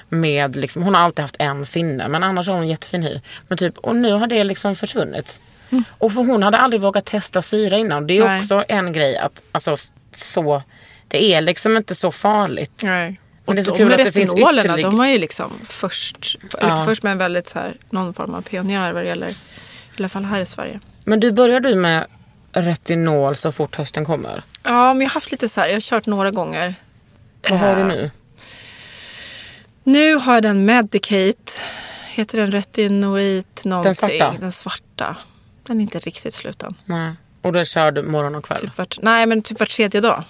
[0.08, 3.20] med, liksom, hon har alltid haft en finne men annars har hon jättefin hy.
[3.48, 5.40] Men typ, och nu har det liksom försvunnit.
[5.88, 8.06] Och för hon hade aldrig vågat testa syra innan.
[8.06, 8.32] Det är Mm.
[8.32, 8.40] Nej.
[8.40, 9.76] också en grej att alltså,
[10.16, 10.62] så,
[11.08, 12.80] det är liksom inte så farligt.
[12.84, 13.20] Nej.
[13.44, 15.52] Men det är så de kul med att det finns ytterligare- De var ju liksom
[15.68, 16.84] först, Ja.
[16.84, 19.34] först med en väldigt så här, någon form av pionjär vad det gäller, i
[19.98, 20.80] alla fall här i Sverige.
[21.04, 22.06] Men du, börjar du med
[22.52, 24.42] retinol så fort hösten kommer?
[24.62, 26.74] Ja, men jag har haft lite så här, jag har kört några gånger.
[27.50, 28.10] Vad har du Eh, nu?
[29.84, 31.52] Nu har jag den Medicate.
[32.08, 33.94] Heter den Retinoid någonting?
[33.94, 34.34] svarta?
[34.40, 35.16] Den svarta.
[35.62, 36.74] Den är inte riktigt slut än.
[36.84, 37.12] Nej.
[37.42, 38.60] Och kör du morgon och kväll?
[38.60, 40.24] Typ vart, nej, men typ var tredje dag.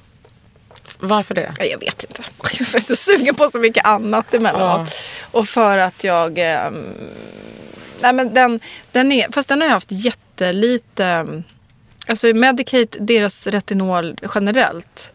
[1.00, 1.52] Varför det?
[1.60, 2.22] Jag vet inte.
[2.58, 4.88] Jag är så sugen på så mycket annat emellanåt.
[5.32, 6.38] Och för att jag...
[6.38, 6.84] ehm,
[8.02, 8.60] nej men den,
[8.92, 11.04] den är, fast den har jag haft jättelite...
[11.04, 11.42] ehm,
[12.06, 15.12] Alltså Medicate, deras retinol generellt.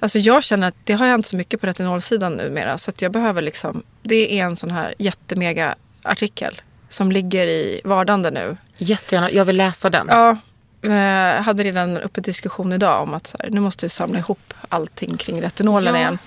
[0.00, 2.78] Alltså jag känner att det har hänt så mycket på retinolsidan numera.
[2.78, 3.82] Så att jag behöver liksom...
[4.02, 6.60] Det är en sån här jättemega artikel.
[6.88, 8.56] Som ligger i vardande nu.
[8.76, 9.30] Jättegärna.
[9.30, 10.06] Jag vill läsa den.
[10.10, 10.36] Ja,
[10.80, 14.54] jag hade redan uppe diskussion idag om att så här, nu måste vi samla ihop
[14.68, 16.00] allting kring retinolen Ja.
[16.00, 16.18] igen.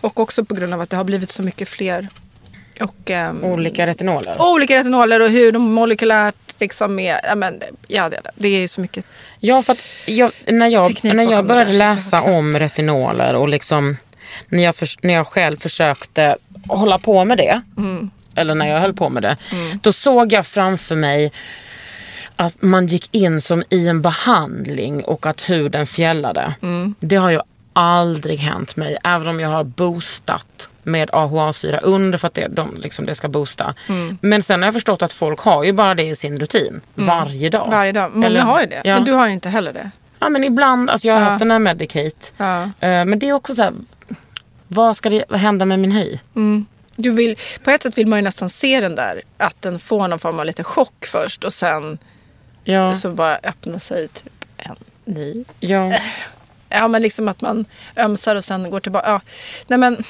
[0.00, 2.08] Och också på grund av att det har blivit så mycket fler
[2.80, 4.36] och, ehm, Olika retinoler.
[4.42, 7.20] olika retinoler och hur de molekylärt liksom är.
[7.28, 9.04] Ja, men, ja, det, det är så mycket.
[9.40, 13.96] Ja, för att jag, när, jag, när jag började där, läsa om retinoler och liksom
[14.48, 16.36] när jag, förs- när jag själv försökte
[16.68, 18.10] hålla på med det, Mm.
[18.34, 19.36] eller när jag höll på med det,
[19.82, 21.32] då såg jag framför mig
[22.40, 26.54] att man gick in som i en behandling och att huden fjällade.
[26.62, 26.94] Mm.
[27.00, 27.40] Det har ju
[27.72, 32.74] aldrig hänt mig, även om jag har boostat med AHA-syra under för att det, de,
[32.76, 33.74] liksom, det ska boosta.
[33.88, 34.18] Mm.
[34.20, 37.50] Men sen har jag förstått att folk har ju bara det i sin rutin varje
[37.50, 37.68] dag.
[37.70, 38.10] Varje dag.
[38.14, 38.80] Många Eller- har ju det.
[38.84, 38.94] Ja.
[38.94, 39.90] Men du har ju inte heller det.
[40.18, 41.26] Ja men ibland, alltså jag har Ja.
[41.28, 42.26] haft den här Medicate.
[42.36, 42.62] Ja.
[42.62, 43.72] Eh, men det är också så här,
[44.68, 46.18] vad ska det hända med min hy?
[46.96, 49.22] Du vill, på ett sätt vill man ju nästan se den där.
[49.36, 51.98] Att den får någon form av lite chock först och sen
[52.70, 55.98] Ja, så bara öppna sig typ en ny ja.
[56.68, 57.64] Ja, men liksom att man
[57.96, 59.08] ömsar och sen går tillbaka.
[59.08, 59.20] Ja.
[59.66, 60.04] Nej, men,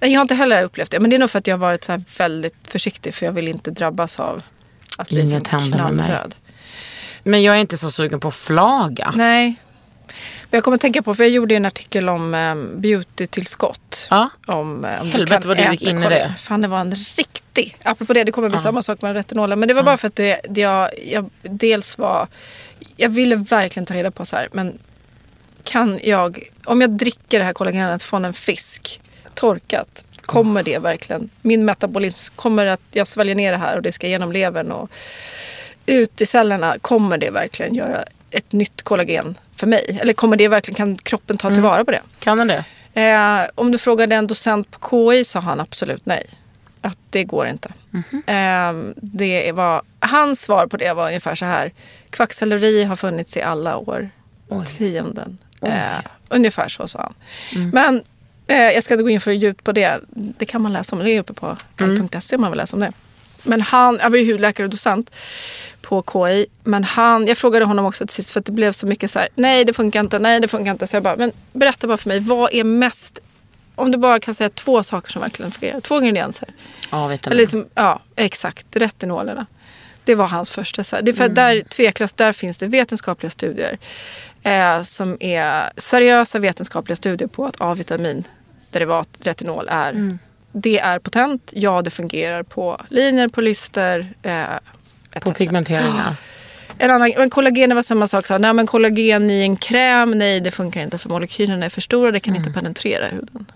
[0.00, 1.00] jag har inte heller upplevt det.
[1.00, 3.14] Men det är nog för att jag har varit så här väldigt försiktig.
[3.14, 4.42] För jag vill inte drabbas av
[4.98, 6.34] att bli Inget som knallröd.
[7.22, 9.12] Men jag är inte så sugen på flaga.
[9.16, 9.54] Nej.
[10.54, 14.06] Jag kommer att tänka på, för jag gjorde ju en artikel om um, beauty-tillskott.
[14.10, 14.30] Ja.
[14.46, 16.34] Om, du Helvete vad du gick in i det.
[16.38, 17.76] Fan, det var en riktig...
[17.82, 19.58] Apropå det, det kommer bli samma sak med retinolen.
[19.58, 22.28] Men det var bara för att det, det jag, jag dels var...
[22.96, 24.78] Jag ville verkligen ta reda på så här, men
[25.64, 26.48] kan jag...
[26.64, 29.00] Om jag dricker det här kollagenet från en fisk,
[29.34, 31.30] torkat, kommer det verkligen...
[31.42, 34.90] Min metabolism, kommer att jag sväljer ner det här och det ska genom levern och
[35.86, 36.76] ut i cellerna.
[36.80, 39.98] Kommer det verkligen göra ett nytt kollagen för mig?
[40.00, 42.00] Eller kommer det verkligen, kan kroppen ta tillvara på det?
[42.18, 42.64] Kan den det?
[42.94, 46.26] Eh, om du frågade en docent på KI sa han absolut nej.
[46.80, 47.72] Att det går inte.
[48.26, 51.72] Eh, det var, hans svar på det var ungefär så här.
[52.10, 54.10] Kvacksalveri har funnits i alla år.
[54.78, 55.38] Tionden.
[55.62, 57.14] Eh, ungefär så sa han.
[57.72, 58.02] Men
[58.46, 60.00] eh, jag ska inte gå in för djupt på det.
[60.10, 61.02] Det kan man läsa om.
[61.04, 62.92] Det är uppe på l.se om man vill läsa om det.
[63.42, 65.10] Men han, jag var ju hudläkare och docent
[65.82, 66.46] på KI.
[66.64, 69.18] Men han, jag frågade honom också till sist för att det blev så mycket så
[69.18, 69.28] här.
[69.34, 70.86] Nej det funkar inte, nej det funkar inte.
[70.86, 72.20] Så jag bara, men berätta bara för mig.
[72.20, 73.18] Vad är mest,
[73.74, 75.80] om du bara kan säga två saker som verkligen fungerar.
[75.80, 76.48] Två ingredienser.
[76.90, 78.66] Ja, vet Eller liksom, ja, exakt.
[78.76, 79.46] Retinolerna.
[80.04, 80.84] Det var hans första.
[80.84, 81.02] Så här.
[81.02, 83.78] Det är för att där, tveklöst, där finns det vetenskapliga studier.
[84.42, 90.18] Eh, som är seriösa vetenskapliga studier på att A-vitaminderivat, retinol, är
[90.52, 91.50] det är potent.
[91.56, 94.14] Ja, det fungerar på linjer, på lyster.
[94.22, 94.44] Eh,
[95.20, 96.16] På pigmenteringar.
[96.78, 98.26] En annan, men kollagen var samma sak.
[98.26, 101.80] Så, nej, men kollagen i en kräm, nej det funkar inte för molekylerna är för
[101.80, 102.10] stora.
[102.10, 103.46] Det kan inte penetrera huden.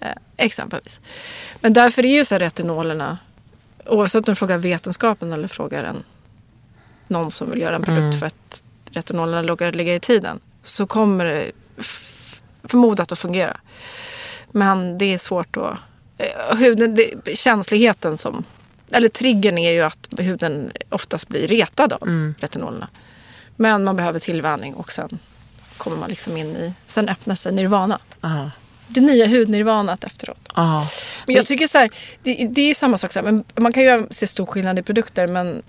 [0.00, 1.00] Eh, Exempelvis.
[1.60, 3.18] Men därför är ju så här retinolerna,
[3.86, 6.02] oavsett om du frågar vetenskapen eller frågar en,
[7.08, 8.18] någon som vill göra en produkt Mm.
[8.18, 11.50] för att retinolerna lågar ligga i tiden, så kommer det
[12.64, 13.56] förmodat att fungera.
[14.50, 15.78] Men det är svårt att...
[16.22, 18.44] eh, Huden, det, känsligheten som...
[18.92, 22.34] Eller triggern är ju att huden oftast blir retad av Mm.
[22.40, 22.88] retinolerna.
[23.56, 25.18] Men man behöver tillvänjning och sen
[25.76, 26.74] kommer man liksom in i...
[26.86, 27.98] Sen öppnar sig nirvana.
[28.20, 28.50] Ja.
[28.88, 30.48] Det nya hudnirvanat efteråt.
[30.54, 30.86] Ja.
[31.26, 31.90] Men jag tycker så här,
[32.22, 33.12] det, det är ju samma sak.
[33.12, 35.62] Så här, men man kan ju se stor skillnad i produkter men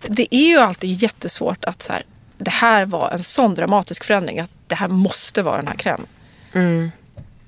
[0.00, 2.02] det är ju alltid jättesvårt att så här,
[2.38, 6.06] det här var en sån dramatisk förändring att det här måste vara den här krämen.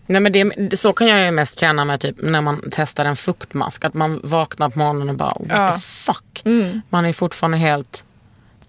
[0.06, 3.16] Nej, men det, så kan jag ju mest känna med typ när man testar en
[3.16, 3.84] fuktmask.
[3.84, 5.72] Att man vaknar på morgonen och bara what Ja.
[5.72, 6.42] the fuck.
[6.90, 8.02] Man är fortfarande helt...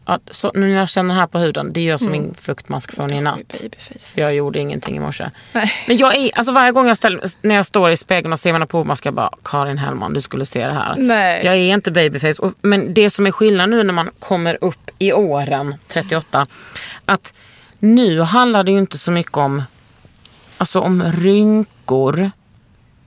[0.09, 3.13] Ja, så, nu när jag känner här på huden, det gör som min fuktmask från
[3.13, 3.61] i natt.
[4.15, 5.25] Jag gjorde ingenting i morse.
[5.53, 5.71] Nej.
[5.87, 8.53] Men jag är, alltså varje gång jag ställer, när jag står i spegeln och ser
[8.53, 10.95] mina provmaskar, jag bara Karin Hellman du skulle se det här.
[10.97, 11.45] Nej.
[11.45, 12.41] Jag är inte babyface.
[12.41, 16.47] Och, men det som är skillnad nu när man kommer upp i åren, 38,
[17.05, 17.33] att
[17.79, 19.63] nu handlar det ju inte så mycket om,
[20.57, 22.31] alltså om rynkor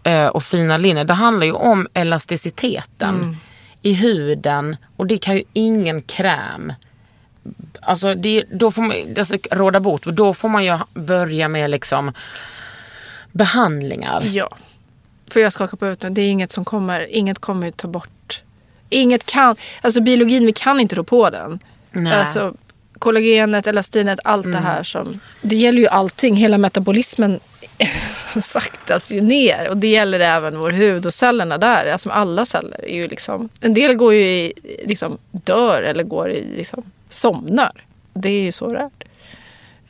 [0.02, 1.04] eh, och fina linjer.
[1.04, 3.36] Det handlar ju om elasticiteten
[3.82, 6.72] i huden och det kan ju ingen kräm
[7.82, 10.02] Alltså det, då får man alltså, råda bot.
[10.02, 12.12] Då får man ju börja med liksom
[13.32, 14.22] behandlingar.
[14.32, 14.56] Ja.
[15.32, 16.14] För jag skakar på huvudet.
[16.14, 18.42] Det är inget som kommer, inget kommer ta bort.
[18.88, 21.58] Inget kan, alltså biologin, vi kan inte rå på den.
[21.92, 22.12] Nej.
[22.12, 22.54] Alltså
[23.00, 26.36] kollagenet, elastinet, allt det här som, det gäller ju allting.
[26.36, 27.40] Hela metabolismen
[28.40, 29.68] saktas ju ner.
[29.70, 31.86] Och det gäller även vår hud och cellerna där.
[31.92, 34.52] Alltså alla celler är ju liksom, en del går ju i,
[34.86, 37.84] liksom dör eller går i liksom somnar.
[38.14, 38.90] Det är ju så det är.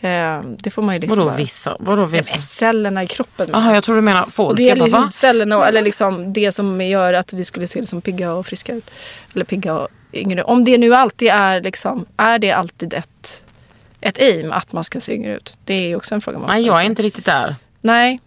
[0.03, 1.77] Eh, det får man ju liksom Vadå bara- vissa?
[1.81, 2.31] Vadå vissa?
[2.33, 3.51] men cellerna i kroppen.
[3.53, 4.51] Jaha, jag tror du menar folk.
[4.51, 7.67] Och det gäller bara, ju hudcellerna, och- eller liksom det som gör att vi skulle
[7.67, 8.91] se liksom pigga och friska ut.
[9.35, 10.43] Eller pigga och yngre.
[10.43, 13.45] Om det nu alltid är, liksom, är det alltid ett,
[14.01, 15.59] ett aim att man ska se yngre ut?
[15.65, 17.57] Det är också en fråga man Nej, jag är inte riktigt där.
[17.81, 18.21] Nej,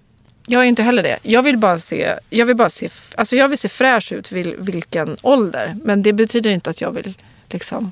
[0.47, 1.19] jag är inte heller det.
[1.21, 4.55] Jag vill bara se, jag vill bara se, alltså jag vill se fräsch ut vil,
[4.59, 5.75] vilken ålder.
[5.83, 7.13] Men det betyder inte att jag vill
[7.49, 7.91] liksom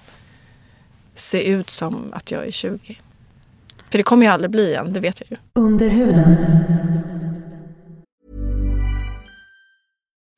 [1.16, 2.98] se ut som att jag är 20.
[3.90, 5.62] För det kommer jag aldrig bli igen, det vet jag ju.
[5.62, 6.36] Under huden.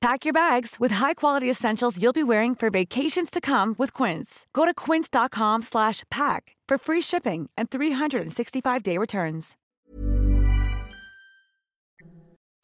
[0.00, 4.46] Pack your bags with high-quality essentials you'll be wearing for vacations to come with Quince.
[4.52, 9.56] Go to quince.com slash pack for free shipping and 365-day returns.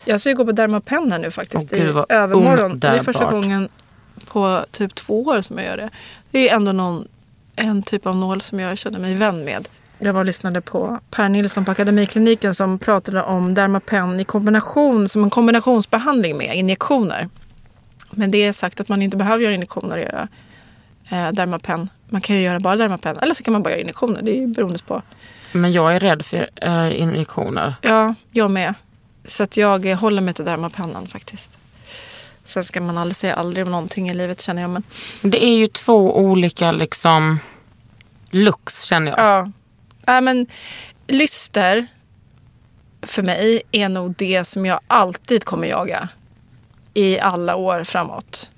[0.05, 2.79] Jag ska ju gå på Dermapen här nu faktiskt gud, i övermorgon.
[2.79, 3.69] Det är första gången
[4.27, 5.91] på typ två år som jag gör det.
[6.31, 7.09] Det är ändå någon,
[7.57, 9.69] en typ av nål som jag känner mig vän med.
[9.99, 15.09] Jag var och lyssnade på Per Nilsson på Akademikliniken som pratade om Dermapen i kombination
[15.09, 17.29] som en kombinationsbehandling med injektioner.
[18.11, 20.29] Men det är sagt att man inte behöver göra injektioner och göra
[21.11, 21.89] eh, Dermapen.
[22.09, 24.23] Man kan ju göra bara Dermapen eller så kan man bara göra injektioner.
[24.23, 25.03] Det är ju beroende på.
[25.53, 27.75] Men jag är rädd för eh, injektioner.
[27.83, 28.75] Ja, jag med.
[29.25, 31.59] Så att jag eh, håller mig till Dermapennen faktiskt.
[32.45, 34.71] Sen ska man aldrig säga aldrig om någonting i livet känner jag.
[34.71, 34.83] Men
[35.23, 37.39] Det är ju två olika liksom
[38.31, 39.21] looks känner jag.
[39.21, 39.51] ja.
[40.07, 40.47] Äh, men
[41.07, 41.87] lyster
[43.03, 46.09] för mig är nog det som jag alltid kommer jaga.
[46.95, 48.51] I alla år framåt.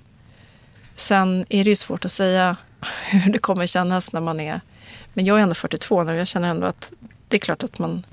[0.97, 2.57] Sen är det ju svårt att säga
[3.11, 4.61] hur det kommer kännas när man är...
[5.15, 6.93] Men jag är ändå 42 nu och jag känner ändå att
[7.29, 8.07] det är klart att man...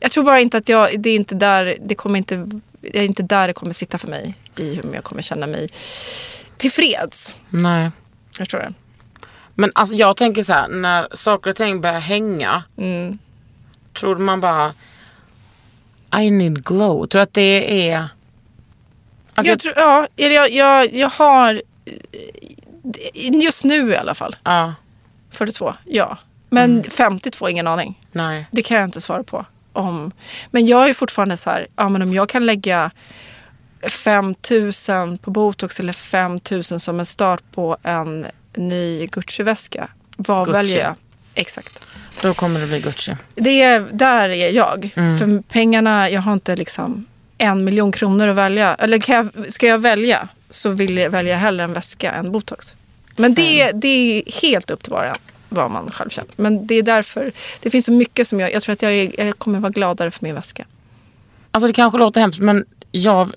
[0.00, 1.00] Jag tror bara inte att jag...
[1.00, 2.60] Det är inte där det kommer inte...
[2.80, 4.34] Det är inte där det kommer sitta för mig.
[4.56, 5.68] I hur jag kommer känna mig
[6.56, 7.32] tillfreds.
[7.50, 7.90] Nej.
[8.36, 8.74] Förstår du?
[9.60, 12.62] Men alltså jag tänker så här, när saker och ting börjar hänga.
[12.76, 13.18] Mm.
[14.00, 14.72] Tror man bara
[16.20, 17.06] I need glow.
[17.06, 18.08] Tror att det är...
[19.34, 21.62] Alltså, jag tror, ja, jag, jag, jag har...
[21.84, 24.36] eh, Just nu i alla fall.
[24.44, 24.74] ja.
[25.30, 26.18] 42, ja.
[26.50, 28.00] Men 52, ingen aning.
[28.12, 28.46] Nej.
[28.50, 29.46] Det kan jag inte svara på.
[29.72, 30.12] Om.
[30.50, 32.90] Men jag är fortfarande så här, ja, men om jag kan lägga
[33.90, 38.26] 5 000 på botox eller 5 000 som en start på en
[38.58, 39.88] ny Gucci-väska.
[40.16, 40.56] Vad Gucci.
[40.56, 40.94] väljer jag?
[41.34, 41.80] Exakt.
[42.22, 43.16] Då kommer det bli Gucci.
[43.34, 44.90] Det är, där är jag.
[44.94, 47.06] För pengarna, jag har inte liksom
[47.38, 48.74] en miljon kronor att välja.
[48.74, 52.74] Eller kan jag, ska jag välja så vill jag välja hellre en väska än botox.
[53.16, 55.12] Men det, det är helt upp till var
[55.48, 56.30] vad man själv känner.
[56.36, 59.24] Men det är därför, det finns så mycket som jag, jag tror att jag, är,
[59.26, 60.66] jag kommer vara gladare för min väska.
[61.50, 63.32] Alltså det kanske låter hemskt men jag,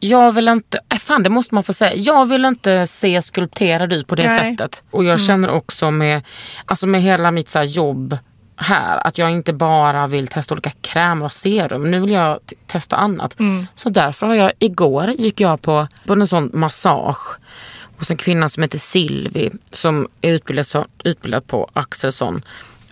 [0.00, 1.94] jag vill inte, äh, fan det måste man få säga.
[1.96, 4.38] Jag vill inte se skulpterad ut på det Nej.
[4.38, 4.82] sättet.
[4.90, 6.22] Och jag känner också med,
[6.64, 8.18] alltså med hela mitt så här, jobb
[8.56, 11.90] här att jag inte bara vill testa olika krämer och serum.
[11.90, 13.36] Nu vill jag testa annat.
[13.74, 17.38] Så därför har jag, igår gick jag på, på en sån massage
[17.98, 22.42] hos en kvinna som heter Silvi som är utbildad, utbildad på Axelsson.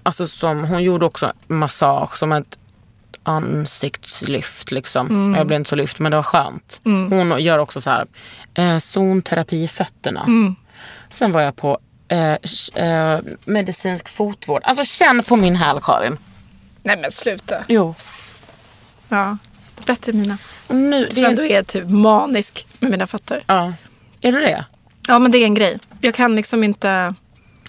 [0.03, 2.59] Alltså som, hon gjorde också massage som ett
[3.25, 4.71] ansiktslyft.
[4.71, 5.35] Liksom.
[5.39, 6.81] Jag blev inte så lyft men det var skönt.
[6.85, 8.07] Hon gör också så här
[8.55, 10.27] eh, zonterapi i fötterna.
[11.11, 12.33] Sen var jag på eh,
[12.85, 14.63] eh, medicinsk fotvård.
[14.65, 16.19] Alltså känn på min häl Karin.
[16.83, 17.65] Nej men sluta.
[17.69, 17.95] Jo.
[19.09, 19.39] Ja,
[19.87, 20.39] bättre än mina.
[20.69, 23.45] Nu, Som det, ändå är typ manisk med mina fötter.
[23.47, 23.73] ja.
[24.21, 24.65] Är du det?
[25.09, 25.79] Ja men det är en grej.
[26.01, 27.15] Jag kan liksom inte,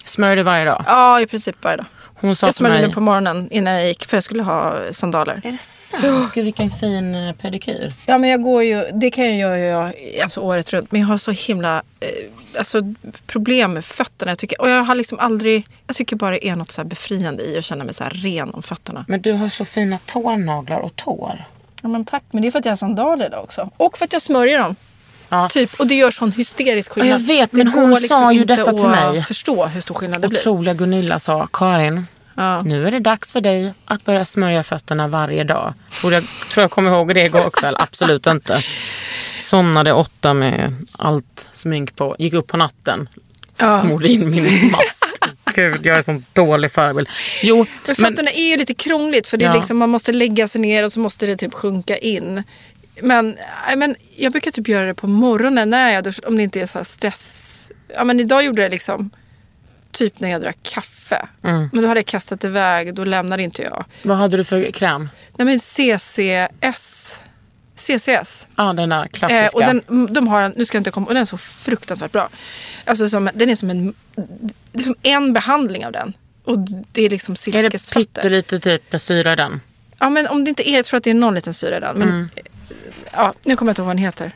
[0.04, 0.84] Smörjer du varje dag?
[0.86, 1.86] ja i princip varje dag.
[2.20, 2.86] Hon sa Jag smörjde mig.
[2.88, 5.40] nu på morgonen innan jag gick för jag skulle ha sandaler.
[5.44, 6.30] Är det sant?
[6.34, 7.92] Gud vilken fin eh, pedikyr.
[8.06, 10.92] Ja men jag går ju, det kan jag göra jag, alltså, året runt.
[10.92, 12.08] Men jag har så himla eh,
[12.58, 12.94] alltså,
[13.26, 14.30] problem med fötterna.
[14.30, 16.88] Jag tycker, och jag har liksom aldrig, jag tycker bara det är något så här
[16.88, 19.04] befriande i att känna mig så här ren om fötterna.
[19.08, 21.44] Men du har så fina tånaglar och tår.
[21.82, 23.70] Ja men tack, men det är för att jag har sandaler idag också.
[23.76, 24.76] Och för att jag smörjer dem.
[25.28, 25.48] Ja.
[25.48, 27.10] Typ, och det gör sån hysterisk skillnad.
[27.10, 29.22] Ja, jag vet, men hon liksom sa ju detta till mig.
[29.22, 30.38] förstå hur stor skillnad det blir.
[30.40, 32.60] Otroliga Gunilla sa, Karin, Ja.
[32.60, 35.74] nu är det dags för dig att börja smörja fötterna varje dag.
[36.00, 38.62] Tror jag, tror jag kommer ihåg det igår kväll, absolut inte.
[39.40, 43.08] Somnade åtta med allt smink på, gick upp på natten,
[43.82, 45.04] smorde in min mask.
[45.54, 47.08] Gud, jag är sån dålig förebild.
[47.42, 50.48] Jo, Men men, fötterna är ju lite krångligt för det är liksom, man måste lägga
[50.48, 52.42] sig ner och så måste det typ sjunka in.
[53.02, 56.42] Men, nej, men jag brukar typ göra det på morgonen när jag duschar, om det
[56.42, 57.72] inte är så stress.
[57.94, 59.10] Ja men idag gjorde jag det liksom
[59.90, 61.26] typ när jag drack kaffe.
[61.42, 61.68] Mm.
[61.72, 63.84] Men då hade jag kastat iväg, då lämnade inte jag.
[64.02, 65.08] vad hade du för kräm?
[65.36, 67.20] Nej men CCS.
[67.74, 68.48] CCS.
[68.56, 69.50] Ja, den där Eh, klassiska.
[69.58, 72.28] och den, de har nu ska jag inte komma, och den är så fruktansvärt bra.
[72.84, 73.94] Alltså som, den är som en,
[74.72, 76.12] det är som en behandling av den.
[76.44, 76.58] Och
[76.92, 78.22] det är liksom är det silkesfötter.
[78.22, 79.60] pyttelite typ syra i den?
[79.98, 81.80] Ja men om det inte är, jag tror att det är någon liten syra i
[81.80, 81.96] den.
[81.98, 82.28] Men Mm.
[83.12, 84.32] Ja, nu kommer jag inte ihåg vad den heter.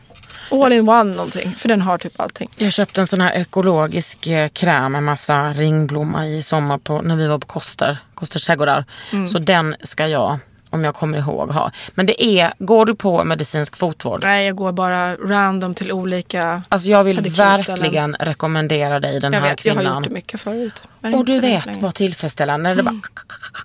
[0.51, 1.53] All in one någonting.
[1.55, 2.51] För den har typ allting.
[2.57, 7.17] Jag köpte en sån här ekologisk eh, kräm med massa ringblomma i sommar på, när
[7.17, 8.85] vi var på Koster, Kosters trädgårdar.
[9.13, 9.27] Mm.
[9.29, 10.39] Så den ska jag,
[10.71, 11.71] om jag kommer ihåg, ha.
[11.95, 14.21] Men det är, går du på medicinsk fotvård?
[14.23, 16.63] Nej jag går bara random till olika.
[16.69, 19.97] Alltså jag vill verkligen rekommendera dig den Jag här vet, jag har kvinnan.
[19.97, 20.83] gjort det mycket förut.
[21.01, 22.75] Och du vet vad tillfredsställande.
[22.75, 23.01] Det bara,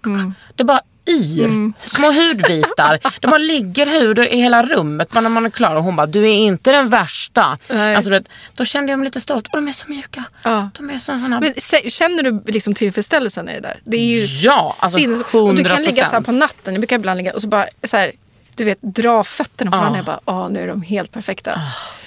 [0.05, 0.33] Mm.
[0.55, 1.73] det bara yr.
[1.87, 2.99] Små hudbitar.
[3.21, 5.75] Det bara ligger hud i hela rummet när man är klar.
[5.75, 7.57] Och hon bara, du är inte den värsta.
[7.69, 7.95] Nej.
[7.95, 9.45] Alltså, vet, då kände jag mig lite stolt.
[9.47, 10.23] Och de är så mjuka.
[10.43, 10.69] Ja.
[10.77, 11.53] De är såna Men
[11.89, 13.77] känner du liksom tillfredsställelsen i det där?
[13.83, 15.49] Det är ju Ja, alltså sinnes- 100%.
[15.49, 16.73] Och du kan ligga så här på natten.
[16.73, 18.11] Jag brukar ibland ligga och så bara så här,
[18.55, 19.79] du vet, dra fötterna på Ja.
[19.79, 19.97] varandra.
[19.99, 21.61] Jag bara, ah, nu är de helt perfekta.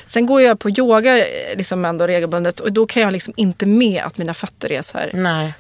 [0.06, 3.66] Sen går jag på yoga eh, liksom ändå regelbundet och då kan jag liksom inte
[3.66, 5.54] med att mina fötter är så här, Nej.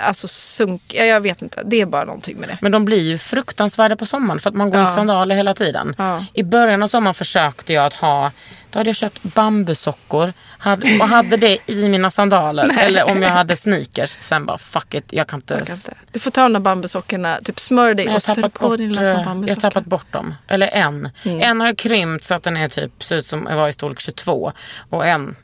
[0.00, 1.62] Alltså sunk, ja, jag vet inte.
[1.64, 2.58] Det är bara någonting med det.
[2.60, 4.86] Men de blir ju fruktansvärda på sommaren för att man går i Ja.
[4.86, 5.94] sandaler hela tiden.
[5.98, 6.24] Ja.
[6.32, 8.30] I början av sommaren försökte jag att ha,
[8.70, 12.70] då hade jag köpt bambusockor hade, och hade det i mina sandaler.
[12.78, 14.16] eller om jag hade sneakers.
[14.20, 15.54] Sen bara fuck it, jag kan inte.
[15.54, 15.94] Man kan inte.
[16.12, 18.94] Du får ta de där bambusockorna, typ smör dig jag, och tappat på bort, dina
[18.94, 19.60] små eh, jag har bambusockor.
[19.60, 20.34] tappat bort dem.
[20.48, 21.10] Eller en.
[21.24, 24.00] En har krympt så att den är typ, ser ut som jag var i storlek
[24.00, 24.52] 22.
[24.90, 25.36] Och en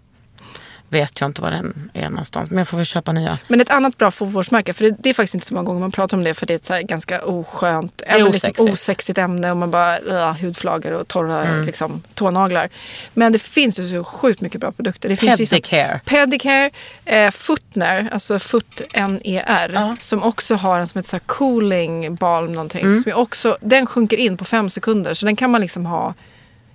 [0.91, 2.51] vet jag inte var den är någonstans.
[2.51, 3.39] Men jag får väl köpa nya.
[3.49, 5.93] Men ett annat bra fotvårdsmärke, för det, det är faktiskt inte så många gånger man
[5.93, 8.73] pratar om det för det är ett så ganska oskönt, även liksom osexigt.
[8.73, 11.67] osexigt ämne och man bara uh, hudflagor och torra Mm.
[11.67, 12.69] liksom, tånaglar.
[13.15, 15.09] Men det finns ju så sjukt mycket bra produkter.
[15.09, 16.01] Det finns ju så- Pedicare.
[16.05, 16.71] Pedicare,
[17.05, 19.95] eh, Footner, alltså Foot N-E-R, Ja.
[20.01, 22.81] som också har en som heter så cooling balm någonting.
[22.85, 23.01] Mm.
[23.01, 26.15] Som också, den sjunker in på fem sekunder så den kan man liksom ha,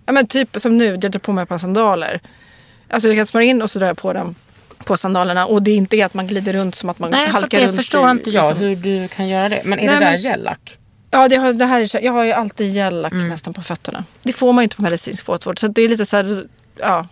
[0.06, 2.20] ja men typ som nu, jag drar på mig ett par sandaler.
[2.94, 4.36] Alltså jag kan smörja in och så drar jag på dem
[4.86, 7.34] på sandalerna och det är inte att man glider runt som att man Nej, för
[7.34, 8.68] halkar det runt förstår i, inte jag liksom.
[8.68, 9.62] hur du kan göra det.
[9.66, 10.78] Men är Nej, det där men- gellack?
[11.12, 13.30] Ja, det har, det här är, jag har ju alltid gellack Mm.
[13.30, 14.04] nästan på fötterna.
[14.24, 15.60] Det får man ju inte på medicinsk fotvård.
[15.60, 16.46] Så det är lite så här,
[16.80, 17.08] ja.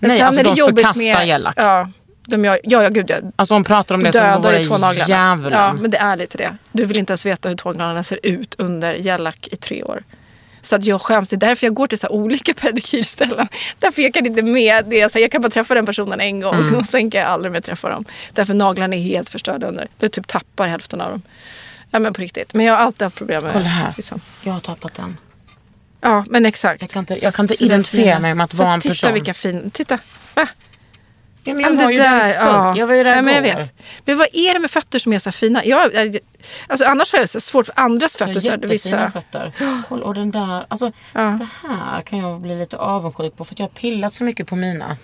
[0.00, 1.54] Men Nej, sen alltså är det de jobbigt förkastar med, gellack.
[1.58, 1.88] Ja,
[2.26, 3.16] De gör, ja, ja, gud ja.
[3.36, 5.58] Alltså hon pratar om det som vore djävulen.
[5.58, 6.56] Ja, men det är lite det.
[6.72, 10.02] Du vill inte ens veta hur tånaglarna ser ut under gellack i tre år.
[10.64, 11.30] Så att jag skäms.
[11.30, 13.48] Det är därför jag går till så här olika pedikyrställen.
[13.78, 15.12] Därför jag kan inte med det.
[15.12, 16.74] Så jag kan bara träffa den personen en gång Mm.
[16.74, 18.04] och sen kan jag aldrig mer träffa dem.
[18.32, 19.88] Därför naglarna är helt förstörda under.
[19.98, 21.22] Du typ tappar hälften av dem.
[21.90, 22.54] Ja men på riktigt.
[22.54, 23.92] Men jag har alltid haft problem med Kolla här.
[23.96, 24.20] Liksom.
[24.42, 25.16] Jag har tappat den.
[26.00, 26.82] Ja men exakt.
[26.82, 29.12] Jag kan inte, jag kan inte det identifiera mig med att vara en titta person.
[29.12, 29.70] vilka fina.
[29.72, 29.98] Titta.
[30.34, 30.48] Va?
[31.44, 32.78] Ja, men Ja, jag men var ju där förr.
[32.78, 33.72] Jag var ju där ja, men jag vet.
[34.04, 35.64] Men vad är det med fötter som är så här fina?
[35.64, 36.18] Jag, jag,
[36.66, 38.56] alltså, annars har jag så svårt för andras Jag har fötter.
[38.58, 39.10] Det jättefina vissa...
[39.20, 39.52] fötter.
[39.88, 40.66] Kolla, och den där.
[40.68, 41.20] Alltså, Ja.
[41.20, 44.46] Det här kan jag bli lite avundsjuk på för att jag har pillat så mycket
[44.46, 44.96] på mina.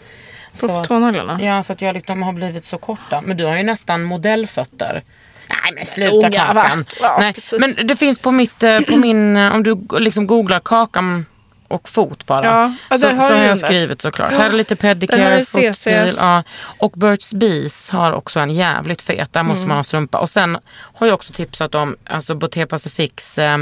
[0.61, 1.43] På Så- tånaglarna?
[1.43, 3.20] Ja, så att jag liksom har blivit så korta.
[3.20, 5.03] Men du har ju nästan modellfötter.
[5.49, 6.30] Nej men sluta Unga?
[6.47, 6.84] Kakan.
[7.01, 7.61] Ja, Nej, precis.
[7.61, 11.26] men det finns på, mitt, eh, på min, eh, om du liksom googlar Kakan
[11.71, 12.45] och fot bara.
[12.47, 13.55] Ja, ja, så har har jag där.
[13.55, 14.33] skrivit såklart.
[14.33, 15.85] Här är lite har CCS.
[15.85, 16.43] peel, ja.
[16.61, 19.33] Och Burt's Bees har också en jävligt fet.
[19.33, 19.53] Där Mm.
[19.53, 20.18] måste man ha strumpa.
[20.18, 20.59] Och sen
[20.95, 23.59] har jag också tipsat om alltså Boté Pacifics eh,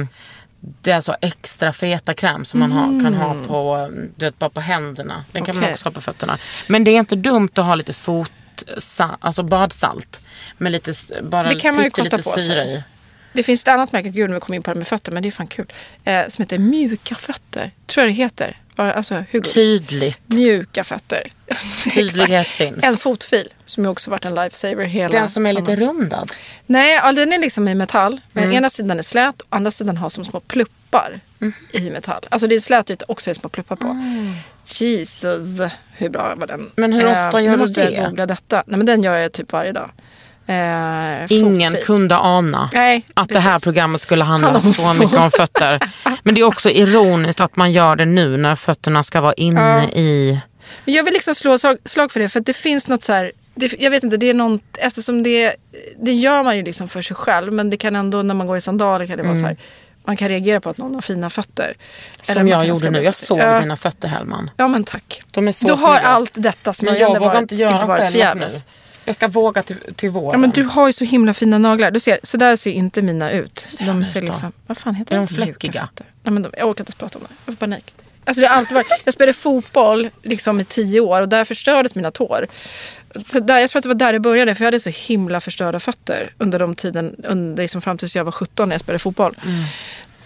[0.61, 4.51] det är så extra feta kräm som man har, kan ha på, du vet, bara
[4.51, 5.25] på händerna.
[5.33, 5.73] Den kan man Mm.
[5.75, 6.39] Också ha på fötterna.
[6.67, 8.31] Men det är inte dumt att ha lite fot,
[9.21, 10.21] alltså badsalt.
[10.57, 10.93] Med lite,
[11.23, 12.75] bara Det kan man ju kosta på syra sig.
[12.75, 12.83] i.
[13.39, 15.29] Det finns ett annat märke, gud nu kom in på det med fötter, men det
[15.29, 15.73] är fan kul.
[16.05, 17.71] Eh, som heter Mjuka fötter.
[17.87, 18.61] Tror jag det heter.
[18.77, 19.45] Alltså Hugo.
[19.53, 20.21] Tydligt.
[20.27, 21.33] Mjuka fötter.
[21.95, 22.85] Tydlighet finns.
[22.85, 26.33] En fotfil som ju också varit en lifesaver hela Den som är lite rundad.
[26.67, 28.21] Nej, ja, den är liksom i metall.
[28.33, 28.57] Men Mm.
[28.57, 31.21] ena sidan är slät och andra sidan har som små pluppar
[31.73, 32.23] i metall.
[32.29, 33.97] Alltså det är slät yta också är små pluppar på.
[34.67, 35.61] Jesus,
[35.97, 36.61] hur bra var den?
[36.61, 36.71] Mm.
[36.75, 37.91] Men hur ofta Eh, gör nu du måste det?
[37.91, 38.63] jag googla detta.
[38.67, 39.91] Nej men den gör jag typ varje dag.
[40.49, 41.87] Eh, Ingen fotfil.
[41.87, 43.65] kunde ana Nej, att det här precis.
[43.65, 45.81] programmet skulle handla om så mycket om fötter.
[46.23, 49.89] Men det är också ironiskt att man gör det nu när fötterna ska vara inne
[49.93, 49.99] Ja.
[49.99, 50.41] i...
[50.85, 53.33] Men jag vill liksom slå slag- för det för att det finns något så här.
[53.55, 55.55] Det, jag vet inte, det är något, eftersom det,
[56.03, 57.53] det gör man ju liksom för sig själv.
[57.53, 59.57] Men det kan ändå när man går i sandaler kan det vara så här.
[60.05, 61.65] Man kan reagera på att någon har fina fötter.
[61.65, 61.75] Eller
[62.23, 63.03] Som man jag gjorde nu.
[63.03, 64.51] Jag såg ja, dina fötter Hellman.
[64.57, 65.23] Ja men tack.
[65.31, 66.01] De är så Du har snygga.
[66.09, 68.65] allt detta Men smörjande jag vågar varit, inte varit själv något förgäves.
[69.09, 70.31] Jag ska våga till, till våren.
[70.33, 71.91] Ja men du har ju så himla fina naglar.
[71.91, 73.69] Du ser, så där ser inte mina ut.
[73.81, 74.33] de ser ut då?
[74.33, 75.89] liksom, vad fan heter Är de Mjuka fläckiga?
[76.23, 77.35] Nej, men de, jag orkar inte ens prata om det.
[77.47, 77.95] Jag får panik.
[78.25, 81.95] Alltså det har alltid varit, jag spelade fotboll liksom i tio år och där förstördes
[81.95, 82.47] mina tår.
[83.27, 85.41] Så där, jag tror att det var där det började för jag hade så himla
[85.41, 88.99] förstörda fötter under de tiden, under, liksom fram tills jag var 17 när jag spelade
[88.99, 89.37] fotboll.
[89.45, 89.65] Mm.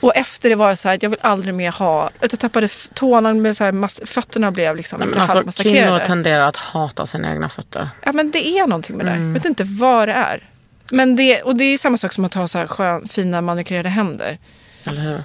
[0.02, 2.68] Och efter det var jag så här, att jag vill aldrig mer ha, jag tappade
[2.94, 7.06] tårna, med så här mass, fötterna blev liksom Nej, men alltså, kvinnor tenderar att hata
[7.06, 7.88] sina egna fötter.
[8.04, 9.12] Ja men det är någonting med det.
[9.12, 9.26] Mm.
[9.26, 10.48] Jag vet inte vad det är.
[10.90, 13.88] Men det, och det är samma sak som att ha så här skön, fina manikyrerade
[13.88, 14.38] händer.
[14.84, 15.24] Eller hur?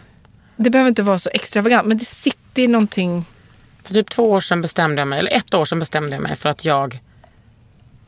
[0.56, 3.26] Det behöver inte vara så extravagant men det sitter någonting.
[3.84, 6.36] För typ två år sedan bestämde jag mig, eller ett år sedan bestämde jag mig
[6.36, 7.00] för att jag...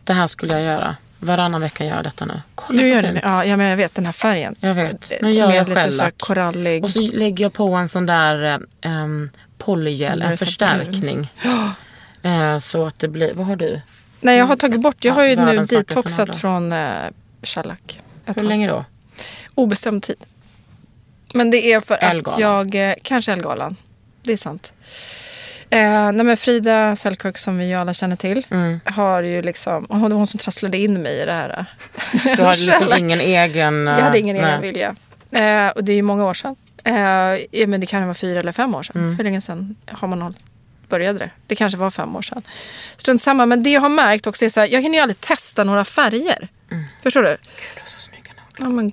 [0.04, 0.96] Det här skulle jag göra.
[1.20, 2.42] Varannan vecka gör jag detta nu.
[2.56, 3.14] Kolla Nu gör fint.
[3.14, 4.56] det, ja, men jag vet den här färgen.
[4.60, 5.12] Jag vet.
[5.12, 6.84] Eh, Nu som gör är jag lite så korallig.
[6.84, 11.32] Och så lägger jag på en sån där um, polygel, Nu är en förstärkning.
[12.22, 13.82] Eh, så att det blir, vad har du?
[14.22, 16.90] Nej jag har tagit bort, jag Ja, har ju nu detoxat från uh,
[17.44, 18.00] shellack.
[18.26, 18.86] Ett Hur länge då?
[19.56, 20.16] Obestämd tid.
[21.34, 22.34] Men det är för Elgalan.
[22.34, 23.76] att jag, eh, kanske Elgalan.
[24.24, 24.74] Det är sant.
[25.72, 28.80] Eh, nej men Frida Selkirk som vi ju alla känner till Mm.
[28.86, 31.66] har ju liksom, och hon var hon som trasslade in mig i det här.
[32.38, 33.88] Du har liksom ingen egen...
[33.88, 34.72] Jag hade ingen eh, egen nej.
[34.72, 34.96] vilja.
[35.32, 36.56] Eh, och det är ju många år sedan.
[36.84, 39.02] Eh, men det kan vara fyra eller fem år sedan.
[39.02, 39.16] Mm.
[39.18, 40.40] Hur länge sedan har man hållit-
[40.90, 41.30] började det?
[41.48, 42.42] Det kanske var fem år sedan.
[42.98, 43.46] Strunt samma.
[43.46, 45.86] Men det jag har märkt också är så här, jag hinner ju aldrig testa några
[45.86, 46.48] färger.
[46.72, 46.84] Mm.
[47.04, 47.30] Förstår du?
[47.30, 47.40] Gud,
[47.76, 48.44] du har så naglar.
[48.58, 48.92] Ja, men,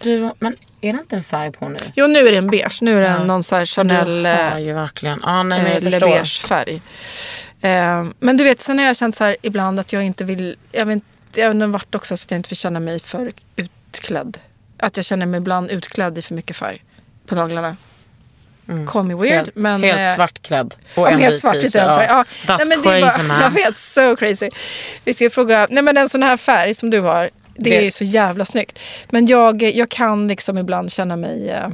[0.00, 1.76] Du, men är det inte en färg på nu?
[1.94, 2.78] jo, nu är det en beige.
[2.82, 3.24] Nu är det Ja.
[3.24, 5.20] någon så här Chanel Du eh, har ju verkligen...
[5.22, 6.06] Ja, nej, men eh, jag Le förstår.
[6.08, 6.82] beige färg.
[7.60, 10.56] Eh, men du vet, sen har jag känt så här ibland att jag inte vill...
[10.72, 11.02] Jag vet,
[11.34, 14.38] jag vet inte vart också så att jag inte vill känna mig för utklädd.
[14.78, 16.84] Att jag känner mig ibland utklädd i för mycket färg
[17.26, 17.76] på naglarna.
[18.86, 19.32] Call me weird.
[19.34, 20.74] Helt, men, helt eh, svartklädd.
[20.94, 22.06] Och Ja, helt svart den färg.
[22.08, 22.24] Ja.
[22.46, 23.40] That's Nej, men det är crazy bara, man.
[23.40, 24.48] Jag vet, so crazy.
[25.04, 27.82] Vi ska fråga, nej men en sån här färg som du har, det, Det- är
[27.82, 28.78] ju så jävla snyggt.
[29.10, 31.68] Men jag, jag kan liksom ibland känna mig eh,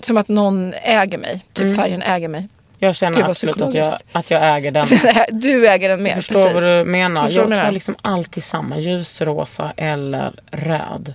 [0.00, 1.44] som att någon äger mig.
[1.52, 1.76] Typ Mm.
[1.76, 2.48] färgen äger mig.
[2.78, 4.86] Jag känner Gud, absolut att jag, att jag äger den.
[5.40, 6.10] du äger den mer.
[6.10, 6.62] Jag förstår precis.
[6.62, 7.28] vad du menar.
[7.30, 8.78] Jag Jag tar liksom alltid samma.
[8.78, 11.14] Ljusrosa eller röd.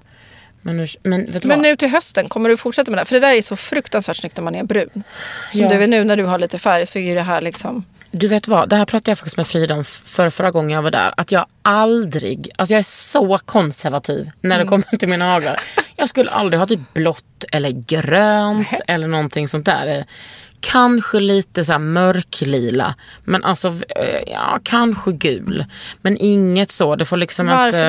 [0.61, 1.67] Men, nu, men vet du Men vad?
[1.67, 3.05] nu till hösten, kommer du fortsätta med det?
[3.05, 5.03] För det där är så fruktansvärt snyggt när man är brun.
[5.51, 5.69] Som Ja.
[5.69, 7.85] du är nu när du har lite färg så är det här liksom...
[8.11, 10.81] Du vet vad, det här pratade jag faktiskt med Frida om för förra gången jag
[10.81, 11.13] var där.
[11.17, 14.65] Att jag aldrig, alltså jag är så konservativ när Mm.
[14.65, 15.59] det kommer till mina naglar.
[15.95, 20.05] Jag skulle aldrig ha typ blått eller grönt eller någonting sånt där.
[20.59, 22.95] Kanske lite så här mörklila.
[23.23, 25.65] Men alltså, eh, ja kanske gul.
[26.01, 26.95] Men inget så.
[26.95, 27.79] Det får liksom Varför inte...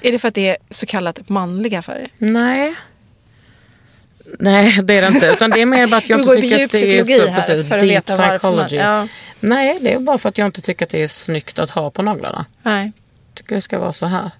[0.00, 0.08] det?
[0.08, 2.08] Är det för att det är så kallat manliga färger?
[2.18, 2.74] Nej.
[4.38, 5.26] Nej, det är det inte.
[5.26, 7.68] Utan det är mer bara att jag inte tycker att det är så här precis,
[7.68, 8.76] för att deep veta varför man- psychology.
[8.76, 9.08] ja.
[9.40, 11.90] Nej, det är bara för att jag inte tycker att det är snyggt att ha
[11.90, 12.46] på naglarna.
[12.62, 12.92] Nej.
[13.34, 14.30] tycker det ska vara så här.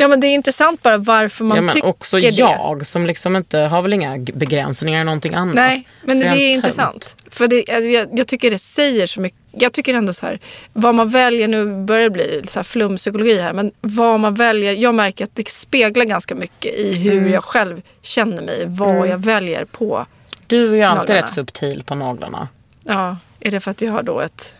[0.00, 2.28] Ja men det är intressant bara varför man ja, men tycker också det.
[2.28, 5.54] jag som liksom inte har väl inga begränsningar i någonting annat.
[5.54, 6.40] Nej, men det är tönt.
[6.40, 7.16] intressant.
[7.30, 9.38] För det, jag, jag tycker det säger så mycket.
[9.52, 10.38] Jag tycker ändå så här,
[10.72, 14.72] vad man väljer, nu börjar det bli så här flumpsykologi här, men vad man väljer,
[14.72, 17.32] jag märker att det speglar ganska mycket i hur Mm.
[17.32, 20.06] jag själv känner mig, vad jag väljer på.
[20.46, 21.26] Du är ju alltid Naglarna.
[21.26, 22.48] rätt subtil på naglarna.
[22.84, 24.54] Ja, är det för att jag har då ett,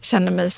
[0.00, 0.50] känner mig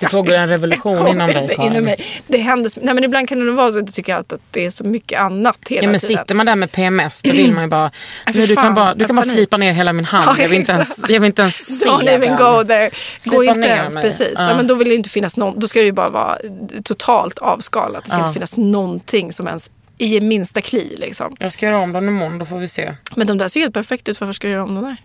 [0.00, 1.96] Det pågår en revolution inom dig inom mig.
[2.26, 4.70] Det händer, nej men ibland kan det vara så att jag tycker att det är
[4.70, 6.18] så mycket annat hela Ja, men tiden.
[6.18, 7.90] sitter man där med PMS då vill man ju bara,
[8.34, 10.24] nu, du fan, kan bara, du kan bara slipa ner hela min hand.
[10.38, 12.36] Ja, jag, vill inte ens, jag vill inte ens se Don't even den.
[12.36, 12.90] go there.
[13.20, 14.02] Slipa Gå inte ens, mig.
[14.02, 14.32] precis.
[14.36, 14.46] Ja.
[14.46, 16.38] Nej, men då vill det inte finnas någon, då ska det ju bara vara
[16.84, 18.04] totalt avskalat.
[18.04, 18.22] Det ska Ja.
[18.22, 21.36] inte finnas någonting som ens i minsta kli liksom.
[21.38, 22.94] Jag ska göra om dem imorgon, då får vi se.
[23.16, 24.96] Men de där ser helt perfekt ut, varför ska du göra om de där?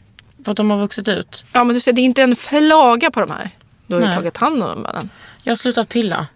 [0.46, 1.44] För att de har vuxit ut.
[1.54, 3.50] Ja men du ser, det är inte en flaga på de här.
[3.90, 4.16] Du har ju Nej.
[4.16, 5.10] tagit hand om männen.
[5.44, 6.28] Jag har slutat pilla.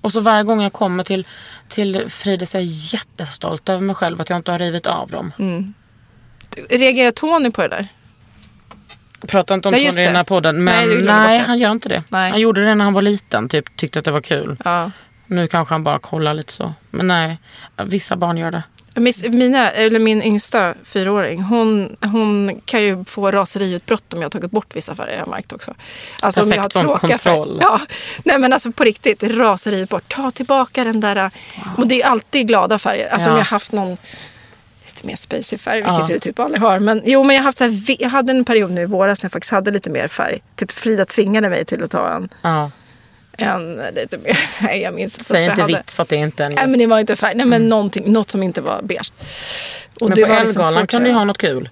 [0.00, 1.26] Och så varje gång jag kommer till,
[1.68, 5.10] till Fride så är jag jättestolt över mig själv att jag inte har rivit av
[5.10, 5.32] dem.
[5.38, 5.74] Mm.
[6.70, 7.88] Reagerar Tony på det där?
[9.26, 10.64] Pratar inte om Nej, Tony i den här podden.
[10.64, 11.44] Nej, Men nej, det.
[11.44, 12.02] han gör inte det.
[12.08, 12.30] Nej.
[12.30, 13.48] Han gjorde det när han var liten.
[13.48, 14.56] Typ, tyckte att det var kul.
[14.64, 14.90] Ja.
[15.26, 16.72] Nu kanske han bara kollar lite så.
[16.90, 17.38] Men nej,
[17.76, 18.62] vissa barn gör det.
[19.30, 24.50] Mina, eller min yngsta fyraåring, hon, hon kan ju få raseriutbrott om jag har tagit
[24.50, 25.12] bort vissa färger.
[25.12, 25.74] Jag har märkt också.
[26.22, 27.58] Alltså om jag har tråkiga färger.
[27.60, 27.80] Ja,
[28.24, 30.08] nej men alltså på riktigt, raseriutbrott.
[30.08, 31.30] Ta tillbaka den där.
[31.76, 33.08] Och det är alltid glada färger.
[33.08, 33.32] Alltså Ja.
[33.32, 33.96] om jag har haft någon
[34.86, 36.06] lite mer spacey färg, vilket Ja.
[36.10, 36.78] jag typ aldrig har.
[36.80, 39.24] Men jo, men jag, haft så här, jag hade en period nu i våras när
[39.24, 40.38] jag faktiskt hade lite mer färg.
[40.56, 42.70] Typ Frida tvingade mig till att ta en, Ja.
[43.38, 45.24] En lite mer, nej jag minns inte.
[45.24, 45.76] Säg inte jag hade.
[45.78, 46.52] vitt för att det är inte en...
[46.52, 49.12] Nej men det var inte färg, nej men någonting, något som inte var beige.
[50.00, 51.68] Och men på var liksom Ellegalan svårt kan du ha något kul.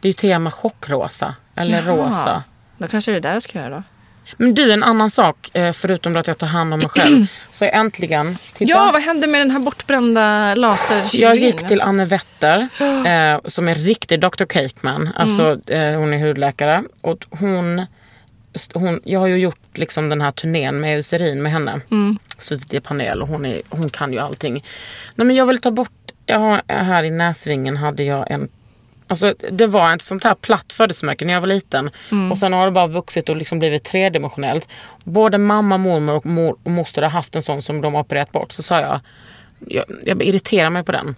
[0.00, 1.34] Det är ju tema chockrosa.
[1.56, 1.96] Eller Jaha.
[2.08, 2.42] rosa.
[2.78, 3.82] Då kanske det är det jag ska göra då.
[4.36, 5.50] Men du, en annan sak.
[5.56, 7.26] eh, Förutom att jag tar hand om mig själv.
[7.50, 8.38] Så är äntligen...
[8.54, 8.70] Titta.
[8.72, 11.28] Ja, vad hände med den här bortbrända laserkylningen?
[11.28, 12.60] Jag gick till Anne Wetter
[13.06, 14.44] eh, som är riktig Dr.
[14.44, 15.10] Cakeman.
[15.16, 15.42] Alltså,
[15.72, 15.94] Mm.
[15.94, 16.82] eh, hon är hudläkare.
[17.00, 17.86] Och hon,
[18.74, 21.80] hon, jag har ju gjort liksom den här turnén med Eucerin med henne.
[21.90, 22.18] Mm.
[22.38, 24.64] Suttit i panel och hon, är, hon kan ju allting.
[25.14, 28.48] Nej, men jag vill ta bort, jag har, här i näsvingen hade jag en
[29.10, 31.90] Alltså, det var ett sånt här platt födelsemärke när jag var liten.
[32.12, 32.32] Mm.
[32.32, 34.68] Och sen har det bara vuxit och liksom blivit tredimensionellt.
[35.04, 38.32] Både mamma, mormor och, mor och moster har haft en sån som de har opererat
[38.32, 38.52] bort.
[38.52, 39.00] Så sa jag,
[39.66, 41.16] jag, jag irriterar mig på den.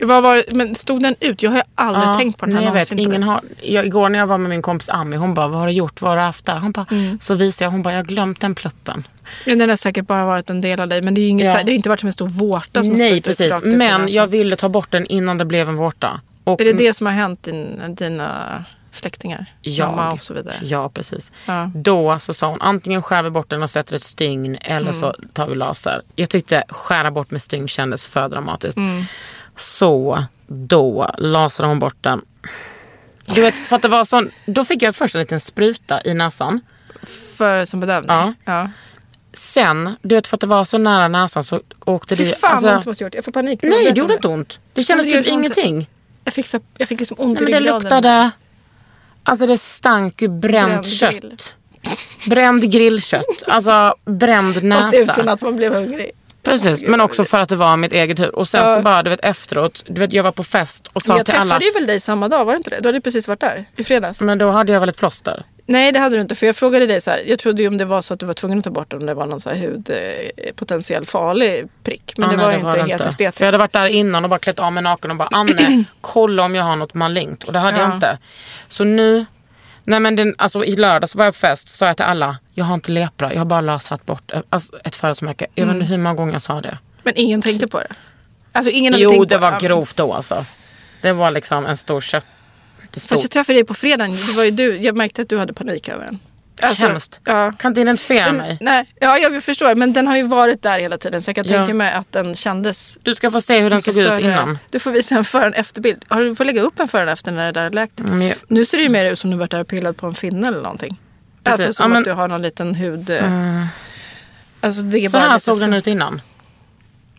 [0.00, 1.42] Vad var, men stod den ut?
[1.42, 4.08] Jag har aldrig Ja, tänkt på den här nej, jag vet, ingen har, jag, Igår
[4.08, 6.00] när jag var med min kompis Ami, hon bara, vad har du gjort?
[6.00, 6.56] Vad har du haft där?
[6.60, 7.18] Hon bara, Mm.
[7.20, 9.02] Så visade jag, hon bara, jag har glömt den pluppen.
[9.46, 11.02] Men Den har säkert bara varit en del av dig.
[11.02, 11.52] Men det, är inget, Ja.
[11.52, 14.26] så det har inte varit som en stor vårta som Nej precis, ut men jag
[14.26, 16.20] ville ta bort den innan det blev en vårta.
[16.44, 19.46] Och Är det det som har hänt din, dina släktingar?
[19.62, 20.54] jag, Mamma och så vidare.
[20.62, 21.32] Ja precis.
[21.46, 21.70] Ja.
[21.74, 25.00] Då så sa hon antingen skär vi bort den och sätter ett stygn eller Mm.
[25.00, 26.02] så tar vi laser.
[26.16, 28.76] Jag tyckte skära bort med stygn kändes för dramatiskt.
[28.76, 29.04] Mm.
[29.56, 32.22] Så då lasrade hon bort den.
[33.34, 36.14] Du vet, för att det var sån, då fick jag först en liten spruta i
[36.14, 36.60] näsan.
[37.36, 38.16] För, som bedövning?
[38.16, 38.34] Ja.
[38.44, 38.70] ja.
[39.32, 42.34] Sen, du vet för att det var så nära näsan så åkte Fy det...
[42.38, 43.14] fan alltså- vad ont det måste gjort.
[43.14, 43.60] Jag får panik.
[43.62, 44.58] Nej det gjorde inte ont.
[44.74, 45.26] Det kändes typ ont.
[45.26, 45.88] ingenting.
[46.24, 48.30] Jag fick, så, jag fick liksom ont Nej, i men det luktade...
[49.22, 51.10] Alltså det stank ju bränt Bränd kött.
[51.10, 51.36] grill.
[52.28, 53.42] Bränd grillkött.
[53.48, 54.82] Alltså bränd näsa.
[54.82, 56.10] Fast utan att man blev hungrig.
[56.50, 58.30] Precis, men också för att det var mitt eget hus.
[58.32, 58.76] Och sen Ja.
[58.76, 61.32] så bara du vet efteråt, du vet jag var på fest och sa Jag till
[61.34, 61.64] träffade alla.
[61.64, 62.80] ju väl dig samma dag, var det inte det?
[62.80, 64.20] Du hade precis varit där i fredags.
[64.20, 65.44] Men då hade jag väl ett plåster.
[65.68, 67.22] Nej det hade du inte för jag frågade dig så här.
[67.26, 69.00] Jag trodde ju om det var så att du var tvungen att ta bort den,
[69.00, 72.12] om det var någon så här hud, eh, potentiell farlig prick.
[72.16, 73.38] Men Ja, det nej, var ju inte helt estetiskt.
[73.38, 75.84] För jag hade varit där innan och bara klätt av mig naken och bara Anne,
[76.00, 77.44] kolla om jag har något malignt.
[77.44, 77.84] Och det hade Ja.
[77.84, 78.18] jag inte.
[78.68, 79.24] Så nu,
[79.86, 82.64] nej men den, alltså, i lördags var jag på fest sa jag till alla, jag
[82.64, 85.46] har inte lepra, jag har bara lasrat bort eh, alltså, ett födelsemärke.
[85.54, 85.82] Jag vet Mm.
[85.82, 86.78] inte hur många gånger jag sa det.
[87.02, 87.86] Men ingen tänkte på det?
[88.52, 90.44] Alltså ingen hade Jo det var grovt då alltså.
[91.02, 92.26] Det var liksom en stor kött.
[92.90, 94.16] Det Fast jag träffade dig på fredagen.
[94.26, 94.76] Det var ju du.
[94.76, 96.18] Jag märkte att du hade panik över den.
[96.62, 97.20] Alltså, Hemskt.
[97.24, 97.52] Ja.
[97.52, 98.58] Kan inte identifiera Men, mig.
[98.60, 99.74] nej, ja, jag förstår.
[99.74, 101.22] Men den har ju varit där hela tiden.
[101.22, 101.58] Så jag kan Ja.
[101.58, 104.58] tänka mig att den kändes Du ska få se hur den såg ut innan.
[104.70, 106.04] Du får visa en före och efterbild.
[106.08, 108.00] Har du får lägga upp en före och efter när det där är läkt.
[108.08, 110.06] Men jag- Nu ser det ju mer ut som du varit där och pillat på
[110.06, 111.00] en finne eller någonting.
[111.44, 111.66] Precis.
[111.66, 113.10] Alltså som Ja, men- att du har någon liten hud...
[113.10, 113.66] eh,
[114.60, 116.20] Alltså det är Så här såg den så- ut innan.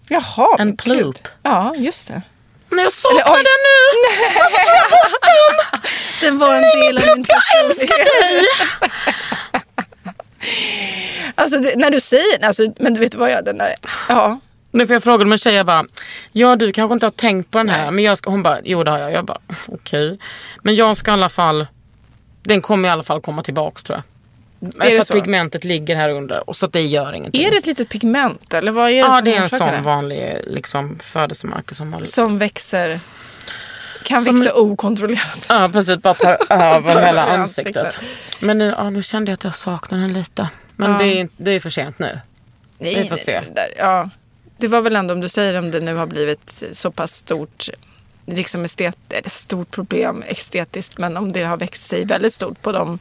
[0.10, 1.28] Jaha, En plup.
[1.44, 2.22] Ja, just det.
[2.70, 3.78] Men jag saknar Eller, den nu.
[6.22, 8.46] Den var en del av min Jag älskar dig.
[11.36, 13.76] Alltså det, när du säger alltså, men du vet vad jag den där,
[14.10, 14.40] ja.
[14.72, 15.86] Nu får jag fråga en tjej, jag bara,
[16.32, 17.92] ja du kanske inte har tänkt på den här.
[17.92, 19.12] Men jag ska, hon bara, jo det har jag.
[19.12, 20.20] Jag bara, okej.
[20.62, 21.68] Men jag ska i alla fall,
[22.44, 24.04] den kommer i alla fall komma tillbaks tror jag.
[24.80, 25.14] Är för att så?
[25.14, 27.44] pigmentet ligger här under och så att det gör ingenting.
[27.44, 29.82] Är det ett litet pigment eller vad är det ja det är en sån det?
[29.82, 33.00] vanlig liksom, födelsemärke som Som växer,
[34.04, 35.46] kan Som- växa okontrollerat.
[35.50, 37.78] Ja precis, bara tar över hela ansiktet.
[37.86, 38.10] ansiktet.
[38.42, 40.50] Men nu, ja, nu kände jag att jag saknar den lite.
[40.76, 40.98] Men Ja.
[40.98, 42.20] det, är, inte- det är för sent nu.
[42.78, 43.40] Nej, Vi får se.
[43.40, 44.10] Det, där, ja.
[44.58, 47.70] det var väl ändå om du säger om det nu har blivit så pass stort
[48.26, 53.00] liksom estet, stort problem estetiskt men om det har växt sig väldigt stort på dem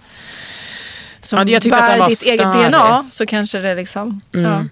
[1.20, 2.52] som Ja, bär ditt eget.
[2.52, 4.20] DNA så kanske det liksom...
[4.30, 4.38] Ja.
[4.40, 4.70] Mm.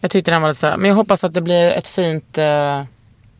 [0.00, 0.76] Jag tyckte den var lite sådär.
[0.76, 2.82] Men jag hoppas att det blir ett fint uh,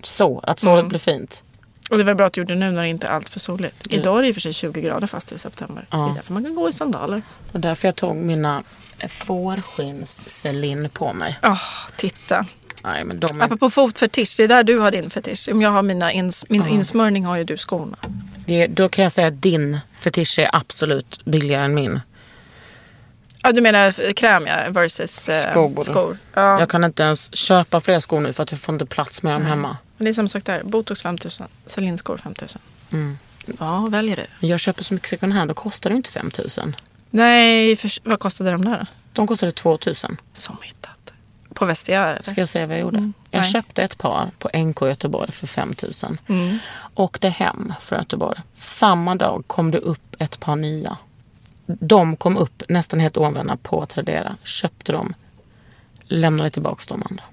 [0.03, 0.45] sår.
[0.47, 0.89] Att såret Mm.
[0.89, 1.43] blir fint.
[1.91, 3.87] Och det var bra att du gjorde nu när det inte är allt för soligt.
[3.91, 5.87] Idag är det i och för sig 20 grader fast i september.
[5.91, 5.99] Ja.
[5.99, 7.23] Det är därför man kan gå i sandaler.
[7.53, 8.63] Och därför jag tog mina
[9.09, 10.47] fårskins
[10.93, 11.39] på mig.
[11.43, 11.63] Åh,
[11.97, 12.47] titta.
[12.93, 13.45] Nej men de är...
[13.45, 15.49] Apropå fotfetisch, det är där du har din fetisch.
[15.53, 17.97] Om jag har mina ins, min insmörjning har ju du skorna.
[18.47, 22.01] det, då kan jag säga att din fetisch är absolut billigare än min.
[23.43, 25.83] Ja, du menar kräm ja, versus eh, Skor.
[25.83, 26.19] skor.
[26.35, 26.61] Ja.
[26.61, 29.33] Jag kan inte ens köpa fler skor nu för att jag får inte plats med
[29.35, 29.77] dem hemma.
[29.97, 30.63] Men Det är samma sak där.
[30.63, 32.61] Botox 5000, Celine-skor 5000.
[32.93, 33.19] Mm.
[33.47, 34.47] Vad väljer du?
[34.47, 36.77] Jag köper så mycket second hand, då kostar det inte 5000.
[37.11, 38.87] Nej, för, vad kostade de där då?
[39.13, 40.17] De kostade 2000.
[40.35, 40.88] Som hittat.
[41.59, 42.23] På eller?
[42.23, 42.99] Ska jag säga vad jag gjorde?
[42.99, 43.51] Mm, jag nej.
[43.51, 46.19] köpte ett par på NK Göteborg för 5000.
[46.29, 46.59] Mm.
[46.95, 48.41] Åkte hem från Göteborg.
[48.55, 50.97] Samma dag kom det upp ett par nya.
[51.67, 54.37] De kom upp nästan helt ovända på Tradera.
[54.45, 55.15] Köpte dem.
[56.03, 57.25] Lämnade tillbaka de andra.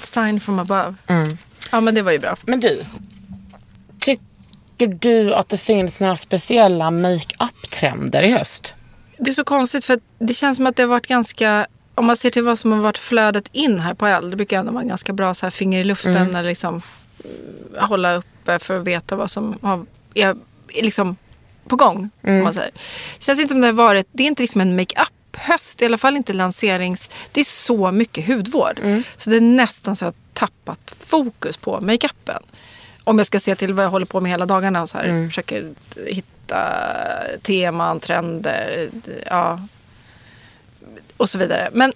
[0.00, 0.94] Sign from above.
[1.06, 1.38] Mm.
[1.70, 2.36] Ja, men det var ju bra.
[2.42, 2.84] Men du.
[4.00, 8.74] Tycker du att det finns några speciella make-up-trender i höst?
[9.18, 12.16] Det är så konstigt för det känns som att det har varit ganska om man
[12.16, 14.30] ser till vad som har varit flödet in här på L.
[14.30, 16.36] Det brukar ändå vara ganska bra så här finger i luften Mm.
[16.36, 16.82] eller liksom
[17.24, 20.36] mm, hålla uppe för att veta vad som har, är,
[20.68, 21.16] liksom
[21.68, 22.10] på gång.
[22.22, 22.38] Mm.
[22.38, 22.70] Om man säger.
[23.18, 25.86] Det känns inte som det har varit, det är inte liksom en make-up höst, i
[25.86, 27.10] alla fall inte lanserings.
[27.32, 28.78] Det är så mycket hudvård.
[28.82, 29.02] Mm.
[29.16, 32.42] Så det är nästan så att jag har tappat fokus på makeupen.
[33.04, 35.04] Om jag ska se till vad jag håller på med hela dagarna och så här,
[35.04, 35.28] Mm.
[35.30, 35.74] försöker
[36.06, 36.72] hitta
[37.42, 38.88] teman, trender,
[39.26, 39.60] ja,
[41.16, 41.70] och så vidare.
[41.72, 41.92] Men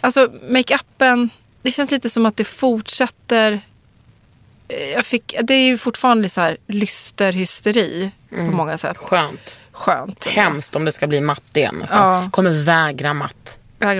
[0.00, 1.30] alltså makeupen,
[1.62, 3.60] det känns lite som att det fortsätter.
[4.68, 8.96] Eh, Jag fick, det är ju fortfarande så här lysterhysteri på många sätt.
[8.96, 9.58] Skönt.
[9.72, 10.24] Skönt.
[10.24, 11.76] Hemskt om det ska bli matt igen.
[11.80, 11.96] Alltså.
[11.96, 12.28] Ja.
[12.32, 13.58] Kommer vägra matt.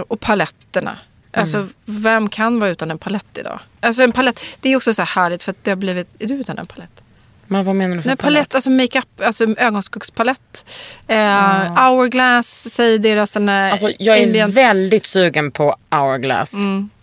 [0.08, 0.98] Och paletterna.
[1.32, 1.72] Alltså, Mm.
[1.84, 3.60] vem kan vara utan en palett idag?
[3.80, 6.08] Alltså en palett, det är också så här härligt för att det har blivit...
[6.18, 7.02] Är du utan en palett?
[7.48, 10.66] Men vad menar du för Nej, palett, alltså makeup, alltså ögonskuggspalett.
[11.06, 11.16] Eh,
[11.74, 16.52] Hourglass, säger deras den här Alltså, jag är ambient- väldigt sugen på Hourglass.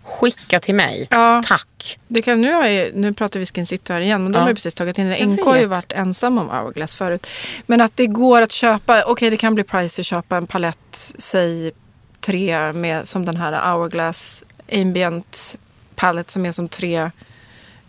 [0.04, 1.08] Skicka till mig.
[1.10, 1.44] Ja.
[1.46, 2.00] Tack.
[2.08, 4.42] Det kan, nu, har jag, nu pratar vi Skin City här igen, men de Ja.
[4.44, 5.26] har ju precis tagit in det.
[5.26, 7.28] NK har ju varit ensam om Hourglass förut.
[7.66, 11.14] Men att det går att köpa, okej det kan bli price att köpa en palett,
[11.18, 11.72] säg
[12.22, 15.58] tre med som den här Hourglass Ambient
[15.96, 17.12] palette som är som tre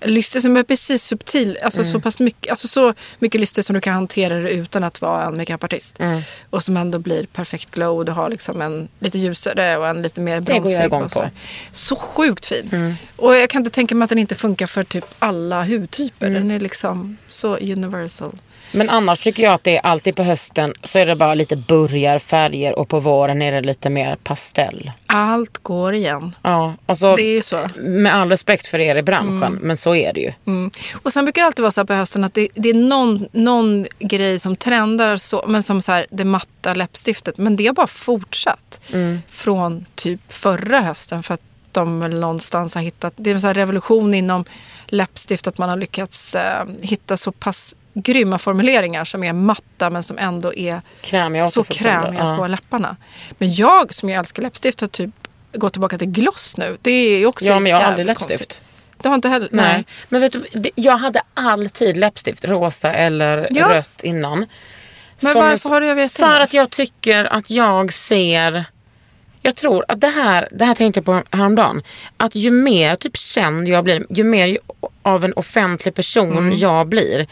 [0.01, 1.93] lyster som är precis subtil, alltså Mm.
[1.93, 5.25] så pass mycket, alltså så mycket lyster som du kan hantera det utan att vara
[5.25, 5.95] en makeupartist.
[6.01, 6.21] Mm.
[6.51, 10.03] Och som ändå blir perfekt glow och du har liksom en lite ljusare och en
[10.03, 10.85] lite mer Det går jag bronsig.
[10.87, 11.21] igång på.
[11.21, 11.31] Mm.
[11.73, 12.97] Så sjukt fin.
[13.17, 16.27] Och jag kan inte tänka mig att den inte funkar för typ alla hudtyper.
[16.27, 16.43] Mm.
[16.43, 18.39] Den är liksom så universal.
[18.75, 21.57] Men annars tycker jag att det är alltid på hösten så är det bara lite
[21.57, 24.91] burgarfärger och på våren är det lite mer pastell.
[25.07, 26.35] Allt går igen.
[26.43, 27.69] Ja, alltså, Det är ju så.
[27.77, 30.33] Med all respekt för er i branschen, men så är det ju.
[30.47, 30.71] Mm.
[31.03, 33.29] Och sen brukar det alltid vara så här på hösten att det, det är någon,
[33.33, 37.39] någon grej som trendar så, men som så här, det matta läppstiftet.
[37.39, 39.23] Men det har bara fortsatt Mm.
[39.29, 41.41] från typ förra hösten för att
[41.73, 44.45] de väl någonstans har hittat, det är en revolution inom
[44.87, 50.03] läppstift att man har lyckats eh, hitta så pass grymma formuleringar som är matta men
[50.03, 52.37] som ändå är Krämiga så krämiga Ja.
[52.37, 52.97] på läpparna.
[53.39, 55.11] Men jag som ju älskar läppstift har typ
[55.53, 56.77] gått tillbaka till gloss nu.
[56.83, 58.31] Det är ju också Ja, men jag har aldrig läppstift.
[58.39, 58.63] konstigt.
[59.03, 59.49] Du har inte heller?
[59.53, 59.85] Nej.
[60.09, 63.69] Men vet du, jag hade alltid läppstift, rosa eller Ja.
[63.69, 64.47] rött innan.
[65.21, 68.65] Men Som varför har du övergett det För att jag tycker att jag ser...
[69.43, 71.83] Jag tror att det här, det här tänkte jag på häromdagen.
[72.17, 74.59] Att ju mer typ känd jag blir, ju mer
[75.03, 76.57] av en offentlig person Mm.
[76.57, 77.27] jag blir.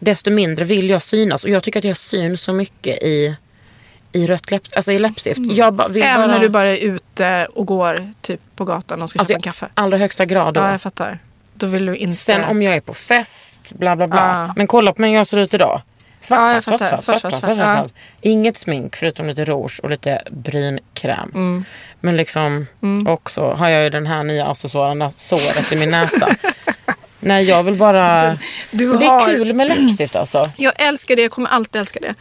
[0.00, 1.44] Desto mindre vill jag synas.
[1.44, 3.36] Och jag tycker att jag syns så mycket i,
[4.12, 5.40] i rött läpp, alltså i läppstift.
[5.52, 6.14] Jag ba, vill Mm.
[6.14, 9.32] Även bara, när du bara är ute och går typ på gatan och ska alltså,
[9.32, 9.68] köpa en kaffe.
[9.74, 10.60] allra högsta grad då.
[10.60, 11.18] Ja, jag fattar.
[11.54, 12.16] Då vill du inte...
[12.16, 14.44] Sen om jag är på fest, bla bla bla.
[14.48, 14.54] Ja.
[14.56, 15.82] Men kolla på mig hur jag ser ut idag.
[16.20, 17.92] Svart, Ja, svart, svart, svart, Svart, svart, svart, svart, svart.
[18.20, 21.30] Inget smink förutom lite rouge och lite brynkräm.
[21.34, 21.64] Mm.
[22.00, 22.66] Men liksom
[23.06, 26.28] också har jag ju den här nya accessoaren, såret i min näsa.
[27.20, 28.38] Nej jag vill bara...
[28.70, 30.44] Du Men det är har- kul med läppstift alltså.
[30.56, 32.14] Jag älskar det, jag kommer alltid älska det.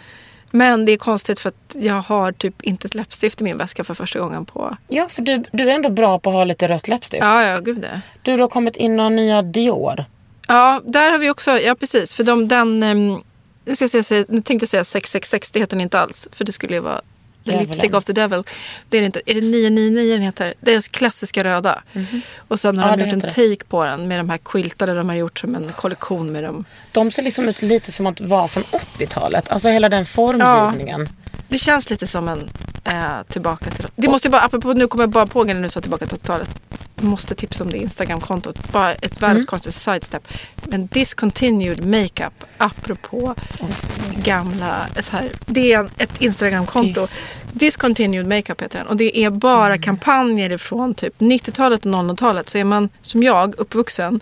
[0.52, 3.84] Men det är konstigt för att jag har typ inte ett läppstift i min väska
[3.84, 4.78] för första gången på...
[4.88, 7.24] Ja för du, du är ändå bra på att ha lite rött läppstift.
[7.24, 8.02] Ja, ja, gud det.
[8.22, 10.06] Du har kommit in några nya Dior.
[10.48, 12.14] Ja, där har vi också, ja precis.
[12.14, 13.24] För de, den, um,
[13.66, 16.28] nu, ska jag säga, nu tänkte jag säga 666, det heter den inte alls.
[16.32, 17.02] För det skulle ju vara
[17.54, 17.68] Djävulen.
[17.68, 18.44] Lipstick of the Devil.
[18.90, 19.22] Det är det inte.
[19.26, 20.54] Är det 999 den heter?
[20.60, 21.84] Det är klassiska röda.
[22.48, 25.10] Och sen har Ja, de gjort en take på den med de här quiltade de
[25.10, 26.66] har gjort som en kollektion med dem.
[26.92, 29.50] De ser liksom ut lite som att vara från 80-talet.
[29.50, 31.10] Alltså hela den formgivningen.
[31.48, 32.50] Det känns lite som en
[32.90, 33.86] eh, tillbaka till...
[33.96, 36.18] Det måste jag bara, apropå, nu kommer jag bara på när du sa tillbaka till
[36.18, 36.50] 80-talet.
[36.96, 38.72] Jag måste tipsa om det Instagramkontot.
[38.72, 40.28] Bara ett världens konstigaste sidestep.
[40.64, 43.36] Men discontinued makeup, apropå
[44.24, 44.88] gamla...
[45.02, 47.02] Så här, det är ett Instagramkonto.
[47.02, 47.34] Yes.
[47.54, 48.88] Discontinued makeup heter den.
[48.88, 52.50] Och det är bara kampanjer ifrån typ 90-talet och 00-talet.
[52.50, 54.22] Så är man som jag uppvuxen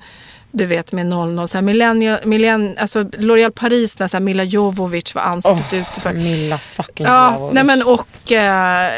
[0.58, 4.44] du vet med 00, så här millennial, millenn, alltså L'Oréal Paris när så här Mila
[4.44, 6.14] Jovovich var ansiktet ute för.
[6.14, 7.54] Milla fucking Ja, Jovovich.
[7.54, 8.92] nej men och eh,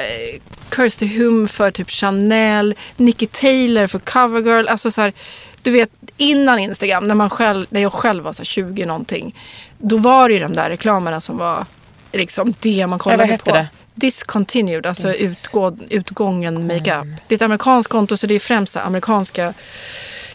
[0.75, 4.67] Kirsty Hum för typ Chanel, Nicky Taylor för Covergirl.
[4.67, 5.13] Alltså så här,
[5.61, 9.35] du vet innan Instagram, när, man själv, när jag själv var så här 20 någonting.
[9.77, 11.65] Då var det ju de där reklamerna som var
[12.11, 13.57] liksom det man kollade vad hette på.
[13.57, 13.67] det?
[13.95, 17.07] Discontinued, alltså utgå, utgången makeup.
[17.27, 19.53] Det är ett amerikanskt konto så det är främst amerikanska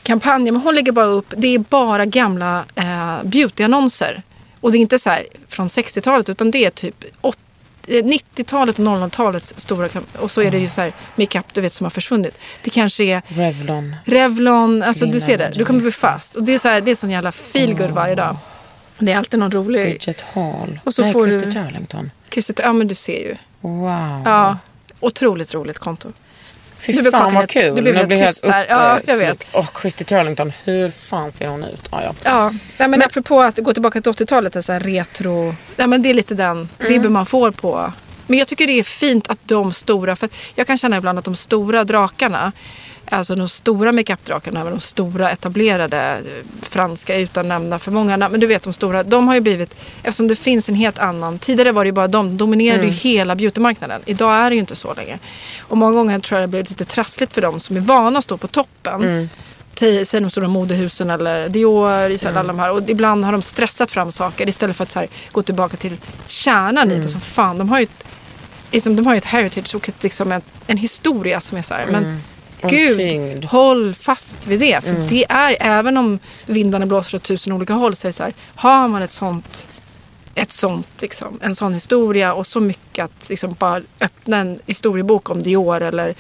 [0.05, 0.53] kampanjer.
[0.53, 4.23] Men hon lägger bara upp, det är bara gamla eh, beautyannonser.
[4.61, 7.39] Och det är inte så här från 60-talet utan det är typ åt-
[7.87, 9.89] eh, 90-talet och 00-talets stora
[10.19, 12.39] och så är det ju så här makeup du vet som har försvunnit.
[12.63, 13.97] Det kanske är Revlon.
[14.05, 16.37] Revlon, alltså du Lina ser det, du kommer bli fast.
[16.37, 18.37] Och det är så här, det är sån jävla feelgood varje dag.
[18.99, 19.83] Det är alltid någon rolig...
[19.87, 20.81] Bridget Hall.
[20.85, 22.11] Och så Nej, får Christy du- Turlington.
[22.29, 23.37] Kristet, ja men du ser ju.
[23.61, 24.23] Wow.
[24.25, 24.59] Ja,
[25.01, 26.13] otroligt roligt konto.
[26.87, 27.75] Fy Du blev fan vad helt- kul.
[27.75, 28.67] du blev Nu helt blir jag tyst där.
[28.69, 29.45] Ja, jag vet.
[29.53, 30.53] Åh, Christy Turlington.
[30.65, 31.89] Hur fan ser hon ut?
[31.91, 32.15] Ja, ja.
[32.25, 35.55] Ja, nej, men, apropå att gå tillbaka till 80-talet, en sån här retro...
[35.77, 36.69] Nej, men det är lite den Mm.
[36.79, 37.93] vibben man får på.
[38.27, 41.25] Men jag tycker det är fint att de stora, för jag kan känna ibland att
[41.25, 42.53] de stora drakarna,
[43.17, 48.41] alltså de stora makeupdrakarna, de stora etablerade eh, franska utan nämna för många namn, men
[48.41, 51.73] du vet de stora, de har ju blivit, eftersom det finns en helt annan, tidigare
[51.73, 52.91] var det ju bara de, de dominerade Mm.
[52.91, 54.01] ju hela beautymarknaden.
[54.07, 55.19] Idag är det ju inte så längre.
[55.61, 58.25] Och många gånger tror jag det blir lite trassligt för dem som är vana att
[58.25, 59.05] stå på toppen.
[59.05, 59.29] Mm.
[60.07, 62.71] Säg de stora modehusen eller Dior, Isabel, alla de här.
[62.71, 65.97] Och ibland har de stressat fram saker istället för att här, gå tillbaka till
[66.27, 67.07] kärnan Mm.
[67.07, 67.59] i fan.
[67.59, 68.05] De har ju ett,
[68.71, 71.75] liksom, de har ju ett heritage och ett, liksom en, en historia som är så
[71.75, 71.87] här.
[71.91, 72.11] Men Och
[72.71, 73.45] gud, tyngd.
[73.45, 74.85] håll fast vid det.
[74.85, 78.23] För det är, även om vindarna blåser åt tusen olika håll, så är det så
[78.23, 79.67] här, har man ett sånt
[80.37, 85.31] ett sånt, liksom, en sån historia och så mycket att liksom, bara öppna en historiebok
[85.31, 86.15] om Dior eller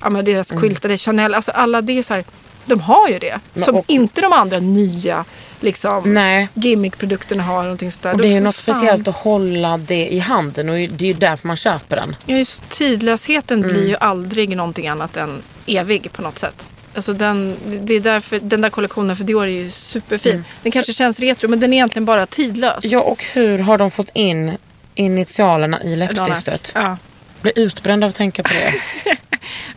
[0.00, 1.34] ja, men deras quiltade Chanel.
[1.34, 2.24] Alltså alla det är så här,
[2.66, 3.40] de har ju det.
[3.54, 5.24] Men som och- inte de andra nya
[5.60, 6.48] liksom, Nej.
[6.54, 7.62] gimmickprodukterna har.
[7.62, 8.12] Någonting sånt där.
[8.14, 11.06] Och det är ju något fan- speciellt att hålla det i handen och det är
[11.06, 12.16] ju därför man köper den.
[12.26, 13.70] Ja, just tidlösheten Mm.
[13.72, 16.70] blir ju aldrig någonting annat än evig på något sätt.
[16.94, 20.44] Alltså den, det är därför, den där kollektionen för Dior är ju superfin.
[20.62, 22.84] Den kanske känns retro men den är egentligen bara tidlös.
[22.84, 22.92] Mm.
[22.92, 24.56] Ja, och hur har de fått in
[24.94, 26.72] initialerna i läppstiftet?
[26.74, 26.96] Ja.
[27.42, 28.72] Blir utbränd av att tänka på det.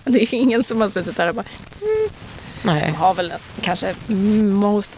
[0.03, 1.45] Det är ju ingen som har suttit där och bara
[2.63, 2.83] Nej.
[2.85, 3.93] De har väl kanske
[4.43, 4.97] most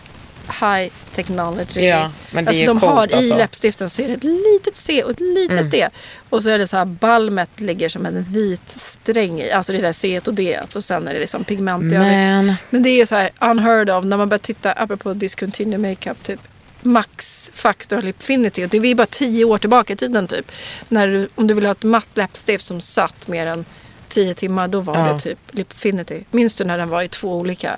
[0.62, 1.82] high technology.
[1.82, 3.38] Ja, men det är alltså ju de coolt har i alltså.
[3.38, 5.70] läppstiften så är det ett litet C och ett litet Mm.
[5.70, 5.90] D.
[6.30, 9.52] Och så är det så här balmet ligger som en vit sträng i.
[9.52, 10.60] Alltså det där C och D.
[10.76, 11.98] Och sen är det liksom pigment i.
[11.98, 15.80] Men Men det är ju så här unheard of när man börjar titta, apropå discontinued
[15.80, 16.40] makeup, typ
[16.82, 18.66] max factor lipfinity.
[18.66, 20.52] Och det är bara tio år tillbaka i tiden typ.
[20.88, 23.66] När du, om du vill ha ett matt läppstift som satt mer än
[24.08, 25.14] tio timmar, då var Ja.
[25.14, 26.24] det typ lipfinity.
[26.32, 27.78] Minns du när den var i två olika?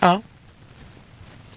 [0.00, 0.22] ja,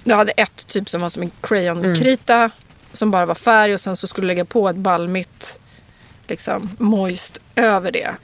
[0.07, 2.51] Jag hade ett typ som var som en crayonkrita
[2.93, 5.59] som bara var färg och sen så skulle du lägga på ett balmigt
[6.27, 8.15] liksom moist över det.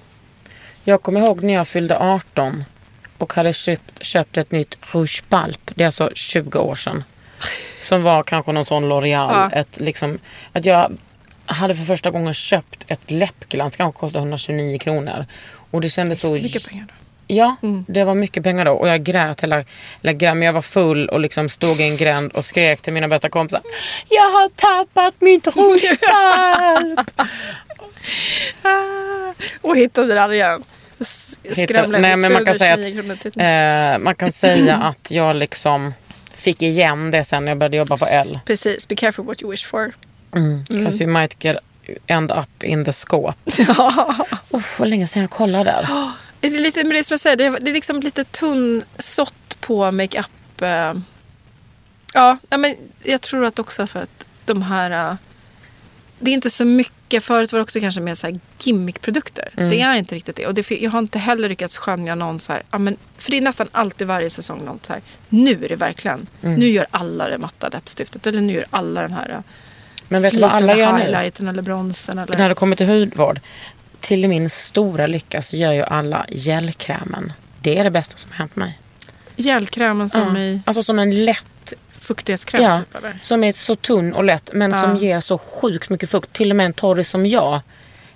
[0.83, 2.63] jag kommer ihåg när jag fyllde 18
[3.17, 5.71] och hade köpt, köpt ett nytt Rouge Palp.
[5.75, 7.03] Det är alltså 20 år sedan.
[7.81, 9.31] Som var kanske någon sån L'Oreal.
[9.31, 9.51] Ja.
[9.51, 10.19] Ett, liksom,
[10.53, 10.97] att jag
[11.45, 13.77] hade för första gången köpt ett läppglans.
[13.77, 15.25] Kanske kostade 129 kronor.
[15.71, 16.31] Och det kändes så...
[16.31, 16.93] Mycket pengar då.
[17.35, 17.55] Ja,
[17.87, 18.71] det var mycket pengar då.
[18.71, 19.63] Och jag grät hela,
[20.01, 20.43] hela gränd.
[20.43, 23.61] Jag var full och liksom stod i en gränd och skrek till mina bästa kompisar.
[24.09, 27.21] Jag har tappat mitt Rouge Palp!
[28.61, 30.63] Ah, och hittade den igen.
[30.99, 33.31] S- Hittade- Skramlade Nej, men det man kan säga 29 kronor till.
[33.41, 35.93] Eh, man kan säga att jag liksom
[36.33, 38.39] fick igen det sen när jag började jobba på L.
[38.45, 39.91] Precis, be careful what you wish for.
[40.35, 40.85] Mm.
[40.85, 41.57] Cause you might get
[42.07, 43.33] end up in the scope.
[43.67, 44.15] Ja.
[44.49, 45.87] Uff, vad länge sedan jag kollade där.
[46.41, 50.61] Det är lite med det som jag säger, det är, liksom lite tunnsått på makeup.
[50.61, 50.93] Eh.
[52.13, 55.11] Ja, men jag tror att också för att de här...
[55.11, 55.15] eh,
[56.19, 57.23] det är inte så mycket.
[57.23, 59.49] Förut var det också kanske mer så här gimmickprodukter.
[59.55, 60.47] Det är inte riktigt det.
[60.47, 62.63] Och det, jag har inte heller lyckats skönja någon så här...
[62.71, 65.01] Ja, men, för det är nästan alltid varje säsong något så här.
[65.29, 66.27] Nu är det verkligen.
[66.41, 68.27] Nu gör alla det matta läppstiftet.
[68.27, 69.39] Eller nu gör alla den här eh,
[70.07, 71.49] Men vet du vad alla gör nu?
[71.49, 72.17] eller bronsen.
[72.19, 72.37] Eller...
[72.37, 73.39] När det kommer till hudvård.
[74.01, 77.33] Till min stora lycka så gör ju alla gelkrämen.
[77.61, 78.79] Det är det bästa som har hänt mig.
[79.35, 80.41] Gelkrämen som Ja.
[80.41, 83.19] i Alltså som en lätt, fuktighetskräm ja, typ eller?
[83.21, 84.81] som är så tunn och lätt men Ja.
[84.81, 86.33] som ger så sjukt mycket fukt.
[86.33, 87.59] Till och med en torrig som jag.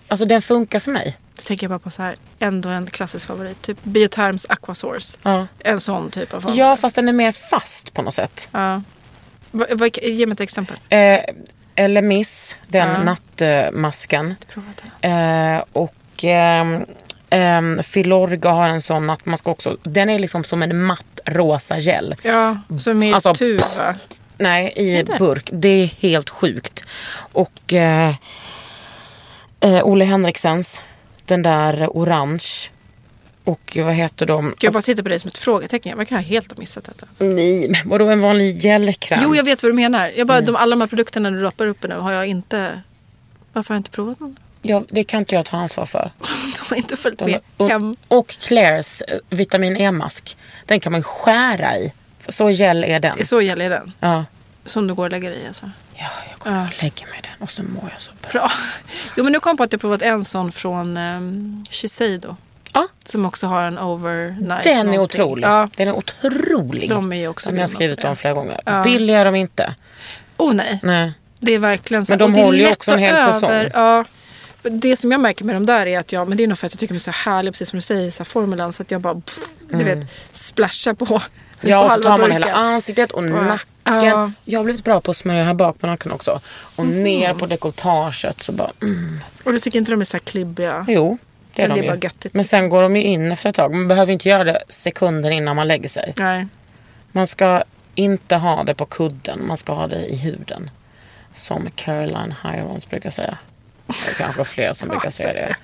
[0.08, 1.18] Alltså den funkar för mig.
[1.36, 3.62] Då tänker jag bara på så här, ändå en klassisk favorit.
[3.62, 5.18] Typ Bioterms Aquasource.
[5.24, 5.48] Ja.
[5.60, 6.54] En sån typ av form.
[6.56, 8.50] ja, fast den är mer fast på något sätt.
[8.52, 8.82] ja.
[9.52, 10.78] Va, va, ge mig ett exempel.
[10.90, 11.20] Eh,
[11.76, 13.04] eller Miss, den Ja.
[13.04, 14.36] nattmasken.
[15.02, 16.86] Eh, och ehm,
[17.30, 19.78] ehm, Filorga har en sån att man ska också...
[19.84, 22.16] Den är liksom som en matt rosa gel.
[22.24, 23.96] Ja, som i Alltså, tub va?
[24.38, 25.18] Nej, i det?
[25.20, 25.50] burk.
[25.54, 26.84] Det är helt sjukt.
[27.34, 28.14] Och eh,
[29.60, 30.82] eh, Olle Henriksens,
[31.26, 32.70] den där orange.
[33.46, 34.46] Och vad heter de?
[34.46, 35.90] Gud, jag bara tittar på dig som ett frågetecken.
[35.90, 37.08] Jag verkar helt ha missat detta.
[37.18, 39.20] Nej, men vadå en vanlig gelkräm?
[39.24, 40.12] Jo, jag vet vad du menar.
[40.16, 42.82] Jag bara, de, alla de här produkterna du rappar upp nu har jag inte...
[43.54, 44.40] Varför har jag inte provat någon?
[44.62, 46.12] Ja, det kan inte jag ta ansvar för.
[46.20, 47.96] De har inte följt De, med och, hem.
[48.08, 50.38] och Clairs eh, vitamin E-mask.
[50.66, 51.94] Den kan man ju skära i.
[52.28, 53.26] Så gel är den.
[53.26, 53.92] Så gäller den.
[54.00, 54.26] Ja.
[54.66, 55.72] Som du går och lägger i alltså.
[55.96, 58.32] ja, jag kommer att lägga mig i den och så mår jag så bra.
[58.32, 58.52] Bra.
[59.18, 62.36] Jo, men nu kom jag på att jag provat en sån från um, Shiseido.
[62.76, 64.64] Ja, Som också har en overnight.
[64.64, 65.22] den är någonting.
[65.22, 65.48] otrolig.
[65.48, 66.90] Ja, Den är otrolig.
[66.90, 68.60] de är också Som jag har skrivit om flera gånger.
[68.66, 68.84] Ja.
[68.84, 69.76] Billiga är de inte.
[70.38, 70.80] Oh nej.
[70.84, 71.14] Nej.
[71.40, 72.12] Det är verkligen så.
[72.12, 73.70] Men de och håller ju också en hel över, säsong.
[73.74, 74.06] Ja.
[74.64, 76.68] Det som jag märker med de där är att jag, men det är nog för
[76.68, 78.74] att jag tycker de är så härliga, precis som du säger, så här formulan.
[78.74, 80.00] Så att jag bara, pff, du vet,
[80.32, 81.06] splashar på.
[81.06, 81.22] Mm.
[81.62, 82.34] Ja, och så tar man burken.
[82.44, 83.60] hela ansiktet och nacken.
[83.84, 84.32] Ja.
[84.46, 86.40] Jag har blivit bra på att smörja här bak på nacken också.
[86.76, 87.04] Och Mm.
[87.04, 88.72] ner på dekolletaget så bara...
[88.82, 89.20] Mm.
[89.44, 90.86] Och du tycker inte de är så här klibbiga?
[90.88, 91.18] Jo,
[91.56, 93.50] det är Men de det är bara göttigt, Men sen går de ju in efter
[93.50, 93.74] ett tag.
[93.74, 96.14] Man behöver inte göra det sekunder innan man lägger sig.
[96.20, 96.48] Nej.
[97.12, 97.64] Man ska
[97.96, 99.48] inte ha det på kudden.
[99.48, 100.70] Man ska ha det i huden.
[101.34, 103.38] Som Caroline Hirons brukar säga.
[103.88, 105.56] Det är kanske fler som brukar säga det.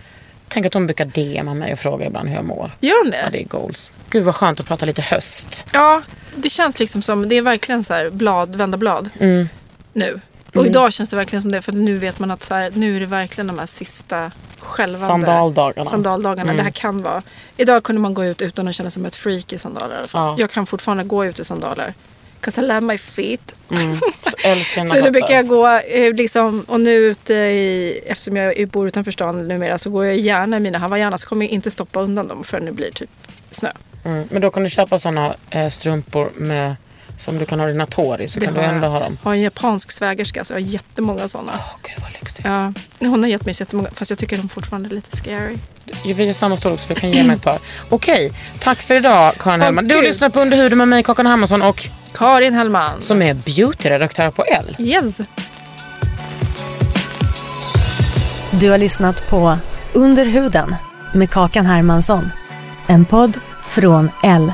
[0.47, 2.71] Tänk att de brukar DMa mig och fråga ibland hur jag mår.
[2.79, 3.29] Gör Ja, det?
[3.31, 3.91] det är goals.
[4.09, 5.65] Gud vad skönt att prata lite höst.
[5.73, 6.01] Ja,
[6.35, 9.09] det känns liksom som, det är verkligen så här blad, vända blad.
[9.19, 9.49] Mm.
[9.93, 10.21] Nu.
[10.55, 11.61] Och idag känns det verkligen som det.
[11.61, 15.07] För nu vet man att så här, nu är det verkligen de här sista skälvande
[15.07, 15.89] Sandaldagarna.
[15.89, 16.53] sandaldagarna.
[16.53, 17.21] Det här kan vara.
[17.57, 20.05] Idag kunde man gå ut utan att känna sig som ett freak i sandaler.
[20.13, 20.35] Ja.
[20.39, 21.93] Jag kan fortfarande gå ut i sandaler.
[22.41, 23.55] 'Cause I love my feet.
[23.71, 23.95] Mm.
[23.95, 25.11] Så fötter.
[25.11, 29.77] brukar jag gå eh, liksom, och nu ute i, eftersom jag bor utanför stan numera
[29.77, 32.65] så går jag gärna i mina hawaiianer så kommer jag inte stoppa undan dem förrän
[32.65, 33.09] det blir typ
[33.51, 33.71] snö.
[34.05, 34.27] Mm.
[34.31, 36.75] Men då kan du köpa såna eh, strumpor med,
[37.17, 38.27] som du kan ha dina tår i.
[38.27, 38.75] Så Det kan du har jag.
[38.75, 39.17] ändå ha dem.
[39.23, 41.51] har en japansk svägerska så jag har jättemånga sådana.
[41.55, 42.41] Åh gud vad lyxigt.
[42.47, 45.57] Ja, hon har gett mig jättemånga fast jag tycker de fortfarande är lite scary.
[46.05, 47.59] Vi är samma storlek så du kan ge mig ett par.
[47.89, 49.87] Okej, tack för idag Karin Åh, Hellman.
[49.87, 50.03] Du gud.
[50.03, 53.01] lyssnar på Under huden med mig Kakan Hermansson och Karin Hellman.
[53.01, 54.75] som är beautyredaktör på L.
[54.79, 55.15] Yes.
[58.59, 59.57] Du har lyssnat på
[59.93, 60.75] Under huden
[61.13, 62.31] med Kakan Hermansson.
[62.87, 63.37] En podd
[63.67, 64.53] från L.